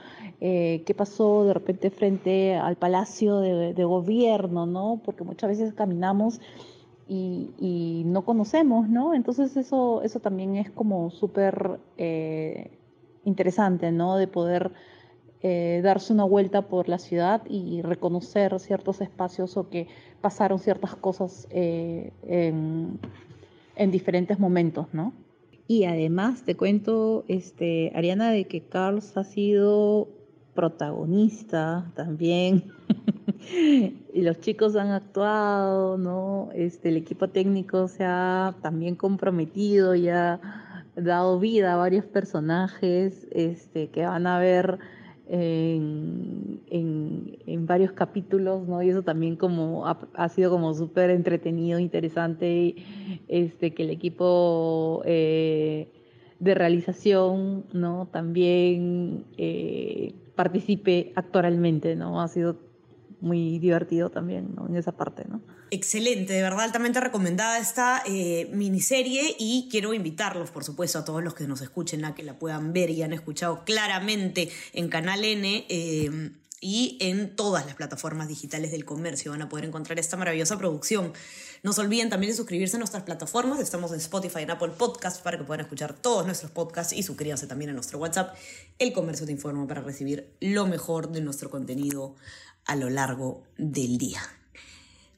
Eh, 0.41 0.83
¿Qué 0.85 0.93
pasó 0.93 1.45
de 1.45 1.53
repente 1.53 1.91
frente 1.91 2.55
al 2.55 2.75
palacio 2.75 3.39
de, 3.39 3.83
gobierno, 3.83 4.65
¿no? 4.65 4.99
Porque 5.03 5.23
muchas 5.23 5.51
veces 5.51 5.73
caminamos 5.73 6.41
y, 7.07 8.03
no 8.05 8.23
conocemos, 8.23 8.89
¿no? 8.89 9.13
Entonces 9.13 9.55
eso, 9.57 10.01
eso 10.01 10.19
también 10.19 10.55
es 10.55 10.71
como 10.71 11.09
súper 11.11 11.79
eh, 11.97 12.71
interesante, 13.23 13.91
¿no? 13.91 14.17
De 14.17 14.27
poder 14.27 14.71
eh, 15.43 15.81
darse 15.83 16.13
una 16.13 16.23
vuelta 16.23 16.67
por 16.67 16.87
la 16.87 16.99
ciudad 16.99 17.41
y 17.49 17.81
reconocer 17.81 18.59
ciertos 18.59 19.01
espacios 19.01 19.57
o 19.57 19.69
que 19.69 19.87
pasaron 20.21 20.59
ciertas 20.59 20.95
cosas 20.95 21.47
eh, 21.49 22.11
en, 22.23 22.99
diferentes 23.89 24.37
momentos, 24.37 24.85
¿no? 24.93 25.13
Y 25.67 25.85
además 25.85 26.43
te 26.43 26.55
cuento, 26.55 27.23
este, 27.27 27.91
Ariana, 27.95 28.29
de 28.29 28.45
que 28.45 28.61
Carlos 28.61 29.17
ha 29.17 29.23
sido 29.23 30.09
protagonista 30.53 31.91
también. 31.95 32.71
y 34.13 34.21
los 34.21 34.39
chicos 34.41 34.75
han 34.75 34.91
actuado, 34.91 35.97
¿no? 35.97 36.49
Este, 36.53 36.89
el 36.89 36.97
equipo 36.97 37.29
técnico 37.29 37.87
se 37.87 38.03
ha 38.03 38.53
también 38.61 38.95
comprometido 38.95 39.95
ya 39.95 40.39
dado 40.95 41.39
vida 41.39 41.73
a 41.73 41.77
varios 41.77 42.05
personajes 42.05 43.27
este, 43.31 43.89
que 43.89 44.05
van 44.05 44.27
a 44.27 44.39
ver 44.39 44.79
en, 45.27 46.61
en, 46.69 47.65
varios 47.65 47.93
capítulos, 47.93 48.67
¿no? 48.67 48.81
Y 48.83 48.89
eso 48.89 49.01
también 49.01 49.37
como 49.37 49.87
ha, 49.87 50.29
sido 50.29 50.51
como 50.51 50.73
súper 50.73 51.09
entretenido, 51.09 51.79
interesante, 51.79 52.75
este, 53.29 53.73
que 53.73 53.83
el 53.83 53.91
equipo 53.91 55.01
eh, 55.05 55.87
de 56.39 56.53
realización, 56.53 57.65
¿no? 57.71 58.09
También 58.11 59.25
eh, 59.37 60.15
participe 60.35 61.13
actoralmente, 61.15 61.95
¿no? 61.95 62.21
Ha 62.21 62.27
sido 62.27 62.57
muy 63.21 63.59
divertido 63.59 64.09
también 64.09 64.53
¿no? 64.55 64.67
en 64.67 64.75
esa 64.75 64.91
parte. 64.91 65.23
¿no? 65.29 65.41
Excelente, 65.69 66.33
de 66.33 66.41
verdad 66.41 66.61
altamente 66.61 66.99
recomendada 66.99 67.59
esta 67.59 68.03
eh, 68.05 68.49
miniserie 68.53 69.35
y 69.39 69.67
quiero 69.71 69.93
invitarlos, 69.93 70.51
por 70.51 70.63
supuesto, 70.63 70.99
a 70.99 71.05
todos 71.05 71.23
los 71.23 71.33
que 71.33 71.47
nos 71.47 71.61
escuchen 71.61 72.03
a 72.05 72.15
que 72.15 72.23
la 72.23 72.37
puedan 72.37 72.73
ver 72.73 72.89
y 72.89 73.03
han 73.03 73.13
escuchado 73.13 73.63
claramente 73.63 74.49
en 74.73 74.89
Canal 74.89 75.23
N. 75.23 75.65
Eh, 75.69 76.31
y 76.63 76.97
en 77.01 77.35
todas 77.35 77.65
las 77.65 77.73
plataformas 77.73 78.27
digitales 78.27 78.69
del 78.69 78.85
comercio 78.85 79.31
van 79.31 79.41
a 79.41 79.49
poder 79.49 79.65
encontrar 79.65 79.97
esta 79.97 80.15
maravillosa 80.15 80.59
producción. 80.59 81.11
No 81.63 81.73
se 81.73 81.81
olviden 81.81 82.11
también 82.11 82.31
de 82.31 82.37
suscribirse 82.37 82.75
a 82.75 82.79
nuestras 82.79 83.01
plataformas. 83.01 83.59
Estamos 83.59 83.91
en 83.91 83.97
Spotify, 83.97 84.43
en 84.43 84.51
Apple 84.51 84.73
Podcasts 84.77 85.21
para 85.21 85.39
que 85.39 85.43
puedan 85.43 85.61
escuchar 85.61 85.93
todos 85.93 86.23
nuestros 86.23 86.51
podcasts 86.51 86.93
y 86.93 87.01
suscríbanse 87.01 87.47
también 87.47 87.71
a 87.71 87.73
nuestro 87.73 87.97
WhatsApp. 87.97 88.35
El 88.77 88.93
comercio 88.93 89.25
te 89.25 89.31
informa 89.31 89.67
para 89.67 89.81
recibir 89.81 90.35
lo 90.39 90.67
mejor 90.67 91.11
de 91.11 91.21
nuestro 91.21 91.49
contenido 91.49 92.15
a 92.65 92.75
lo 92.75 92.89
largo 92.89 93.43
del 93.57 93.97
día. 93.97 94.21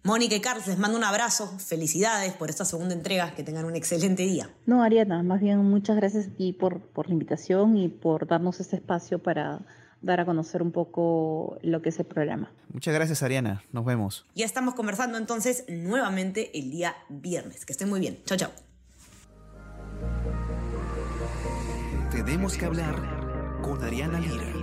Mónica 0.04 0.36
y 0.36 0.42
Carlos, 0.42 0.68
les 0.68 0.78
mando 0.78 0.98
un 0.98 1.04
abrazo, 1.06 1.48
felicidades 1.60 2.34
por 2.34 2.50
esta 2.50 2.66
segunda 2.66 2.94
entrega, 2.94 3.34
que 3.36 3.44
tengan 3.44 3.64
un 3.64 3.76
excelente 3.76 4.24
día. 4.24 4.50
No, 4.66 4.84
Ariana, 4.84 5.24
más 5.24 5.40
bien 5.40 5.60
muchas 5.60 5.96
gracias 5.96 6.28
a 6.28 6.30
ti 6.32 6.52
por, 6.52 6.82
por 6.82 7.08
la 7.08 7.14
invitación 7.14 7.78
y 7.78 7.88
por 7.88 8.28
darnos 8.28 8.60
este 8.60 8.76
espacio 8.76 9.20
para 9.20 9.62
dar 10.02 10.20
a 10.20 10.26
conocer 10.26 10.62
un 10.62 10.72
poco 10.72 11.58
lo 11.62 11.82
que 11.82 11.90
es 11.90 12.00
el 12.00 12.06
programa. 12.06 12.52
Muchas 12.74 12.94
gracias, 12.94 13.24
Ariana. 13.24 13.64
Nos 13.72 13.86
vemos. 13.86 14.26
Ya 14.36 14.46
estamos 14.46 14.76
conversando 14.76 15.18
entonces 15.18 15.64
nuevamente 15.70 16.52
el 16.60 16.70
día 16.70 16.96
viernes. 17.08 17.66
Que 17.66 17.72
estén 17.72 17.90
muy 17.90 18.02
bien. 18.02 18.20
Chao, 18.26 18.38
chao. 18.38 18.52
Tenemos 22.12 22.58
que 22.58 22.66
hablar 22.66 23.62
con 23.64 23.82
Ariana 23.82 24.20
Lira. 24.20 24.63